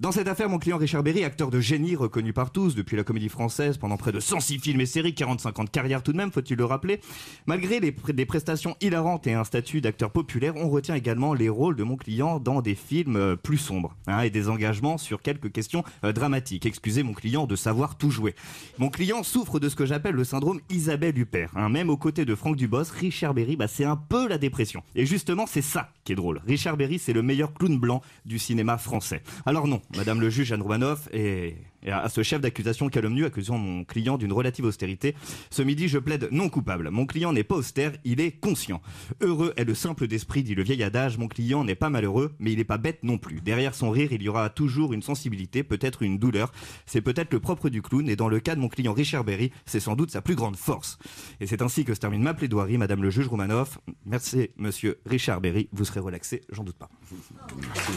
[0.00, 3.04] Dans cette affaire, mon client Richard Berry, acteur de génie reconnu par tous depuis la
[3.04, 6.16] comédie française pendant près de 106 films et séries, 45 ans de carrière tout de
[6.16, 7.00] même, faut-il le rappeler.
[7.44, 11.76] Malgré les, des prestations hilarantes et un statut d'acteur populaire, on retient également les rôles
[11.76, 15.52] de mon client dans des films euh, plus sombres hein, et des engagements sur quelques
[15.52, 16.64] questions dramatiques.
[16.64, 18.34] Excusez mon client de savoir tout jouer.
[18.78, 21.50] Mon client souffre de ce que j'appelle le syndrome Isabelle Huppert.
[21.56, 21.68] hein.
[21.68, 24.82] Même aux côtés de Franck Dubos, Richard Berry, bah, c'est un peu la dépression.
[24.94, 26.40] Et justement, c'est ça qui est drôle.
[26.46, 29.22] Richard Berry, c'est le meilleur clown blanc du cinéma français.
[29.44, 31.56] Alors non, Madame le juge Anne Romanoff et
[31.90, 35.14] à ce chef d'accusation calomnieux accusant mon client d'une relative austérité.
[35.50, 36.90] Ce midi, je plaide non coupable.
[36.90, 38.80] Mon client n'est pas austère, il est conscient.
[39.20, 41.18] Heureux est le simple d'esprit, dit le vieil adage.
[41.18, 43.40] Mon client n'est pas malheureux, mais il n'est pas bête non plus.
[43.40, 46.52] Derrière son rire, il y aura toujours une sensibilité, peut-être une douleur.
[46.86, 49.52] C'est peut-être le propre du clown, et dans le cas de mon client Richard Berry,
[49.64, 50.98] c'est sans doute sa plus grande force.
[51.40, 53.78] Et c'est ainsi que se termine ma plaidoirie, Madame le juge Romanoff.
[54.04, 55.68] Merci, Monsieur Richard Berry.
[55.72, 56.90] Vous serez relaxé, j'en doute pas.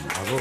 [0.09, 0.39] Bravo.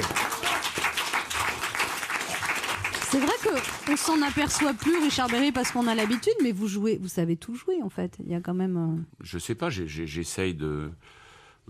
[3.10, 6.68] C'est vrai que on s'en aperçoit plus, Richard Berry, parce qu'on a l'habitude, mais vous
[6.68, 8.16] jouez, vous savez tout jouer en fait.
[8.24, 8.76] Il y a quand même.
[8.76, 10.90] euh, Je sais pas, j'essaye de,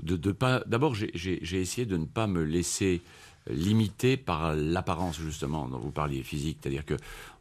[0.03, 0.62] de, de pas.
[0.66, 1.12] D'abord, j'ai-
[1.61, 3.03] essayé de ne pas me laisser
[3.49, 6.95] limiter par l'apparence justement dont vous parliez physique, c'est-à-dire que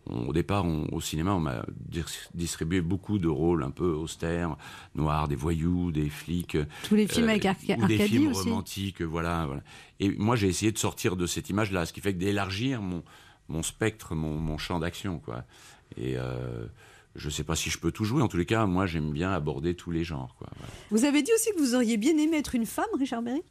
[0.05, 2.03] on- au départ, on- au cinéma, on m'a dis-
[2.35, 4.55] distribué beaucoup de rôles un peu austères,
[4.95, 6.55] noirs, des voyous, des flics.
[6.55, 8.41] euh, Tous les films avec Arca- ou des films aussi.
[8.47, 9.63] romantiques, voilà, voilà.
[9.99, 13.03] Et moi, j'ai essayé de sortir de cette image-là, ce qui fait que d'élargir mon,
[13.49, 15.43] mon spectre, mon, mon champ d'action, quoi.
[15.95, 16.65] Et euh,
[17.15, 18.21] je sais pas si je peux tout jouer.
[18.21, 20.49] En tous les cas, moi, j'aime bien aborder tous les genres, quoi.
[20.57, 20.73] voilà.
[20.91, 23.41] Vous avez dit aussi que vous auriez bien aimé être une femme, Richard Berry?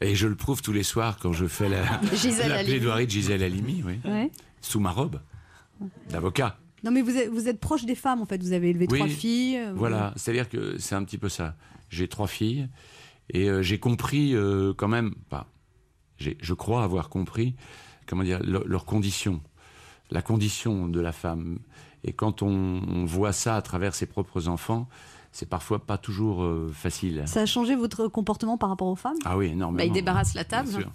[0.00, 1.82] Et je le prouve tous les soirs quand je fais la,
[2.64, 3.98] plaidoirie de Gisèle Halimi, oui.
[4.04, 4.30] Ouais.
[4.60, 5.18] Sous ma robe
[6.10, 6.56] d'avocat.
[6.84, 8.40] Non, mais vous êtes, vous êtes proche des femmes en fait.
[8.40, 9.56] Vous avez élevé Oui, trois filles.
[9.58, 11.56] euh, vous- Voilà, c'est-à-dire que c'est un petit peu ça.
[11.88, 12.68] J'ai trois filles
[13.30, 15.48] et euh, j'ai compris euh, quand même, pas,
[16.18, 17.54] j'ai- je crois avoir compris,
[18.06, 19.40] comment dire, leur- leurs conditions,
[20.10, 21.58] la condition de la femme.
[22.04, 22.48] Et quand on,
[22.86, 24.88] on voit ça à travers ses propres enfants,
[25.32, 27.24] c'est parfois pas toujours euh, facile.
[27.26, 29.16] Ça a changé votre comportement par rapport aux femmes?
[29.24, 29.78] Ah oui, énormément.
[29.78, 30.68] Bah, il débarrasse la table.
[30.68, 30.92] Bien sûr.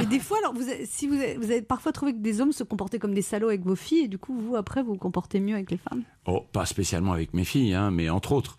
[0.00, 2.40] Et des fois, alors, vous avez, si vous avez, vous avez parfois trouvé que des
[2.40, 4.92] hommes se comportaient comme des salauds avec vos filles, et du coup, vous, après, vous
[4.92, 6.04] vous comportez mieux avec les femmes?
[6.24, 8.56] Oh, pas spécialement avec mes filles, hein, mais entre autres.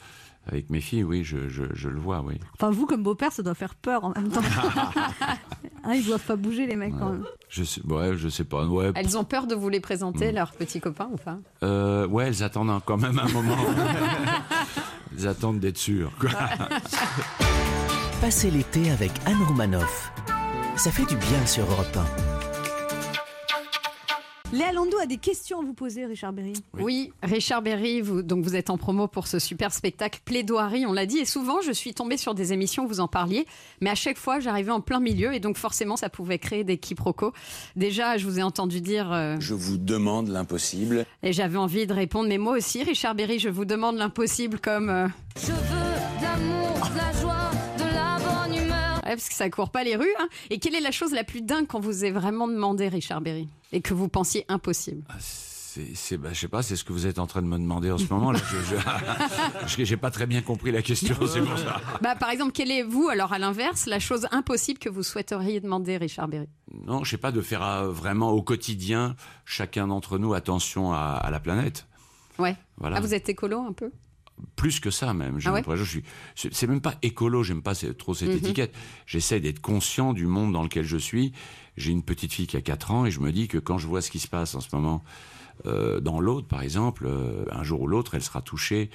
[0.52, 2.34] Avec mes filles, oui, je, je- je le vois, oui.
[2.56, 4.42] Enfin, vous, comme beau-père, ça doit faire peur en même temps.
[5.84, 7.24] Hein, ils doivent pas bouger, les mecs, quand même.
[7.50, 8.66] Je sais, ouais, je sais pas.
[8.66, 11.38] Ouais, Elles ont peur de vous les présenter, leurs petits copains ou pas?
[11.64, 13.58] Euh, ouais, elles attendent quand même un moment.
[15.18, 16.12] elles attendent d'être sûres.
[16.20, 16.32] quoi.
[18.22, 20.12] Passez l'été avec Anne Romanoff.
[20.76, 22.39] Ça fait du bien sur Europe 1.
[24.52, 26.54] Léa Landau a des questions à vous poser, Richard Berry.
[26.74, 27.14] Oui.
[27.22, 31.06] Richard Berry, vous, donc vous êtes en promo pour ce super spectacle Plaidoirie, on l'a
[31.06, 33.46] dit, et souvent je suis tombée sur des émissions où vous en parliez,
[33.80, 36.78] mais à chaque fois j'arrivais en plein milieu et donc forcément ça pouvait créer des
[36.80, 37.32] quiproquos.
[37.76, 41.06] Déjà, je vous ai entendu dire, euh, Je vous demande l'impossible.
[41.22, 44.90] et j'avais envie de répondre, mais moi aussi, Richard Berry, je vous demande l'impossible comme.
[44.90, 45.08] euh,
[45.40, 46.59] Je veux de l'amour,
[49.10, 50.14] Ouais, parce que ça court pas les rues.
[50.20, 50.28] hein.
[50.52, 53.48] Et quelle est la chose la plus dingue qu'on vous ait vraiment demandé, Richard Berry
[53.72, 55.04] Et que vous pensiez impossible?
[55.20, 57.58] C'est, c'est- bah, je sais pas, c'est ce que vous êtes en train de me
[57.58, 58.32] demander en ce moment.
[58.32, 58.40] Là.
[59.68, 61.80] Je, j'ai pas très bien compris la question, c'est pour ça.
[62.02, 65.60] bah, Par exemple, quelle est, vous, alors à l'inverse, la chose impossible que vous souhaiteriez
[65.60, 66.48] demander, Richard Berry?
[66.86, 70.98] Non, je sais pas, de faire euh, vraiment au quotidien, chacun d'entre nous, attention à,
[71.22, 71.86] à la planète.
[72.40, 72.56] Ouais.
[72.78, 72.98] Voilà.
[72.98, 73.92] Ah, vous êtes écolo un peu?
[74.56, 75.40] Plus que ça même.
[75.40, 76.04] J'ai Ah ouais l'impression, je suis,
[76.54, 78.38] c'est même pas écolo, j'aime pas trop cette Mhm.
[78.38, 78.74] étiquette.
[79.06, 81.34] J'essaie d'être conscient du monde dans lequel je suis.
[81.78, 83.88] J'ai une petite fille qui a 4 ans et je me dis que quand je
[83.88, 85.04] vois ce qui se passe en ce moment
[85.66, 88.90] euh, dans l'autre, par exemple, euh, un jour ou l'autre, elle sera touchée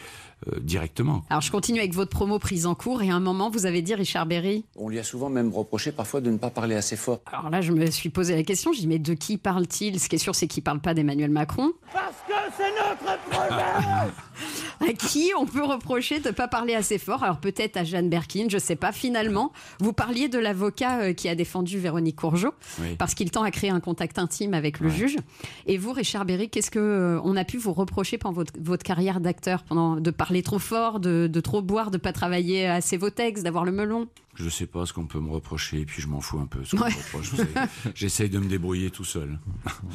[0.51, 1.23] euh, directement.
[1.29, 3.03] Alors, je continue avec votre promo prise en cours.
[3.03, 4.65] Et à un moment, vous avez dit, Richard Berry.
[4.77, 7.21] On lui a souvent même reproché parfois de ne pas parler assez fort.
[7.31, 8.73] Alors là, je me suis posé la question.
[8.73, 10.01] Je dis, mais de qui parle-t-il?
[10.01, 11.73] Ce qui est sûr, c'est qu'il parle pas d'Emmanuel Macron.
[11.93, 14.11] Parce que c'est notre projet
[14.81, 18.09] À qui on peut reprocher de ne pas parler assez fort Alors peut-être à Jeanne
[18.11, 18.93] Berkin, je sais pas.
[18.93, 22.97] Finalement, vous parliez de l'avocat euh, qui a défendu Véronique Courgeot Oui.
[22.99, 25.17] parce qu'il tend à créer un contact intime avec le juge.
[25.67, 28.83] Et vous, Richard Berry, qu'est-ce que euh, on a pu vous reprocher pendant votre, votre
[28.83, 32.97] carrière d'acteur, pendant de parler trop fort, de, de trop boire, de pas travailler assez
[32.97, 34.09] vos textes, d'avoir le melon?
[34.37, 36.61] Je sais pas ce qu'on peut me reprocher et puis je m'en fous un peu.
[36.77, 36.91] Ouais.
[37.95, 39.39] J'essaye de me débrouiller tout seul.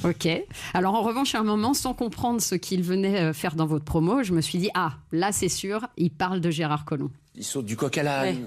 [0.03, 0.27] Ok.
[0.73, 3.85] Alors en revanche, à un moment, sans comprendre ce qu'il venait euh, faire dans votre
[3.85, 7.11] promo, je me suis dit ah là c'est sûr, il parle de Gérard Collomb.
[7.35, 8.37] Il saute du coq à l'âne.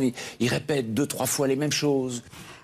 [0.00, 2.22] il, il répète deux, trois fois les mêmes choses.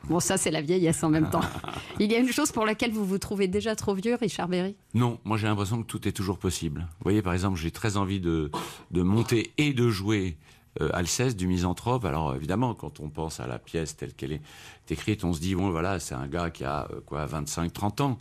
[0.09, 1.41] Bon, ça, c'est la vieillesse en même temps.
[2.01, 4.75] Il y a une chose pour laquelle vous vous trouvez déjà trop vieux, Richard Berry?
[4.95, 6.81] Non, moi j'ai l'impression que tout est toujours possible.
[6.81, 8.51] Vous voyez, par exemple, j'ai très envie de,
[8.91, 10.62] de monter et de jouer euh,
[10.93, 12.05] Alceste du Misanthrope.
[12.05, 14.43] Alors évidemment, quand on pense à la pièce telle qu'elle est
[14.89, 18.19] écrite, on se dit, bon voilà, c'est un gars qui a euh, quoi 25-30 ans,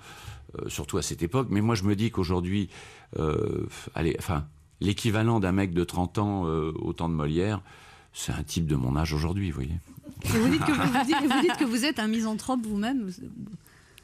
[0.57, 1.47] euh, surtout à cette époque.
[1.49, 2.69] Mais moi je me dis qu'aujourd'hui,
[3.19, 4.45] euh, allez, enfin,
[4.79, 7.61] l'équivalent d'un mec de 30 ans euh, au temps de Molière,
[8.13, 9.75] c'est un type de mon âge aujourd'hui, vous voyez.
[10.25, 13.09] Et vous, dites que vous, vous dites, vous dites que vous êtes un misanthrope vous-même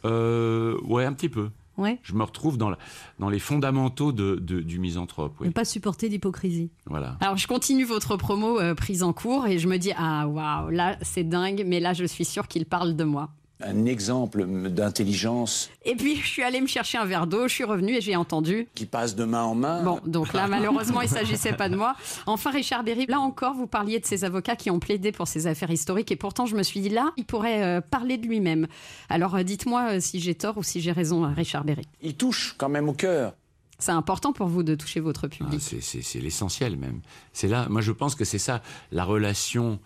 [0.05, 1.49] Euh, ouais, un petit peu.
[1.77, 1.99] Ouais.
[2.03, 2.77] Je me retrouve dans, la-
[3.19, 5.35] dans les fondamentaux de, de- du misanthrope.
[5.39, 5.47] Oui.
[5.47, 6.69] Ne pas supporter l'hypocrisie.
[6.87, 7.17] Voilà.
[7.21, 10.69] Alors, je continue votre promo euh, prise en cours et je me dis, ah waouh,
[10.69, 13.29] là, c'est dingue, mais là, je suis sûre qu'il parle de moi.
[13.59, 17.63] Un exemple d'intelligence Et puis, je suis allée me chercher un verre d'eau, je suis
[17.63, 18.67] revenue et j'ai entendu.
[18.75, 19.83] qui passe de main en main.
[19.83, 21.95] Bon, donc là, malheureusement, il s'agissait pas de moi.
[22.27, 25.47] Enfin, Richard Berry, là encore, vous parliez de ces avocats qui ont plaidé pour ces
[25.47, 28.67] affaires historiques et pourtant, je me suis dit, là, il pourrait euh, parler de lui-même.
[29.09, 31.87] Alors, euh, dites-moi euh, si j'ai tort ou si j'ai raison, Richard Berry.
[32.01, 33.33] Il touche quand même au cœur.
[33.79, 35.61] C'est important pour vous de toucher votre Ah, public.
[35.61, 37.01] c'est- c'est c'est l'essentiel même.
[37.31, 39.79] C'est là, moi je pense que c'est ça, la relation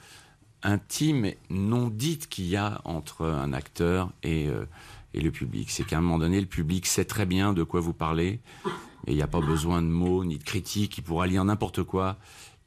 [0.64, 4.66] intime, et non dite qu'il y a entre un acteur et, euh,
[5.14, 5.70] et le public.
[5.70, 8.40] C'est qu'à un moment donné, le public sait très bien de quoi vous parlez,
[9.08, 11.84] et il n'y a pas besoin de mots ni de critiques, il pourra lire n'importe
[11.84, 12.18] quoi.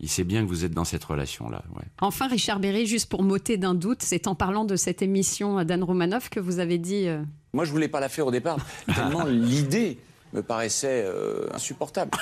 [0.00, 1.62] Il sait bien que vous êtes dans cette relation-là.
[1.76, 1.84] ouais.
[2.00, 5.84] Enfin, Richard Berry, juste pour m'ôter d'un doute, c'est en parlant de cette émission d'Anne
[5.84, 7.06] Romanoff que vous avez dit.
[7.06, 7.22] euh,
[7.52, 8.58] Moi, je voulais pas la faire au départ,
[8.92, 9.98] tellement l'idée
[10.34, 12.10] me paraissait euh, insupportable.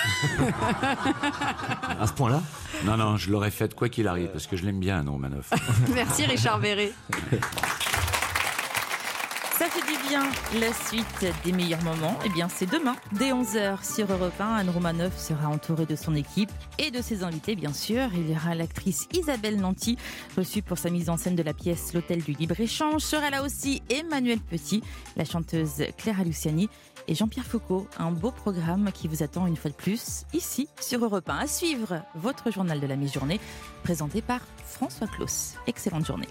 [2.00, 2.42] À ce point-là
[2.84, 5.50] Non, non, je l'aurais faite quoi qu'il arrive, parce que je l'aime bien, Anne Romanoff.
[5.94, 6.92] Merci, Richard Berry.
[9.58, 10.24] Ça fait du bien.
[10.60, 14.54] La suite des meilleurs moments, eh bien, c'est demain, dès 11h sur Europe 1.
[14.54, 16.50] Anne Romanoff sera entourée de son équipe
[16.80, 18.08] et de ses invités, bien sûr.
[18.12, 19.98] Il y aura l'actrice Isabelle Nanty,
[20.36, 23.02] reçue pour sa mise en scène de la pièce L'Hôtel du Libre-Échange.
[23.02, 24.82] Sera là aussi Emmanuel Petit,
[25.16, 26.68] la chanteuse Clara Luciani
[27.08, 27.86] et Jean-Pierre Foucault.
[27.98, 31.38] Un beau programme qui vous attend une fois de plus ici sur Europe 1.
[31.38, 33.40] À suivre votre journal de la mi-journée,
[33.82, 35.54] présenté par François Claus.
[35.66, 36.28] Excellente journée.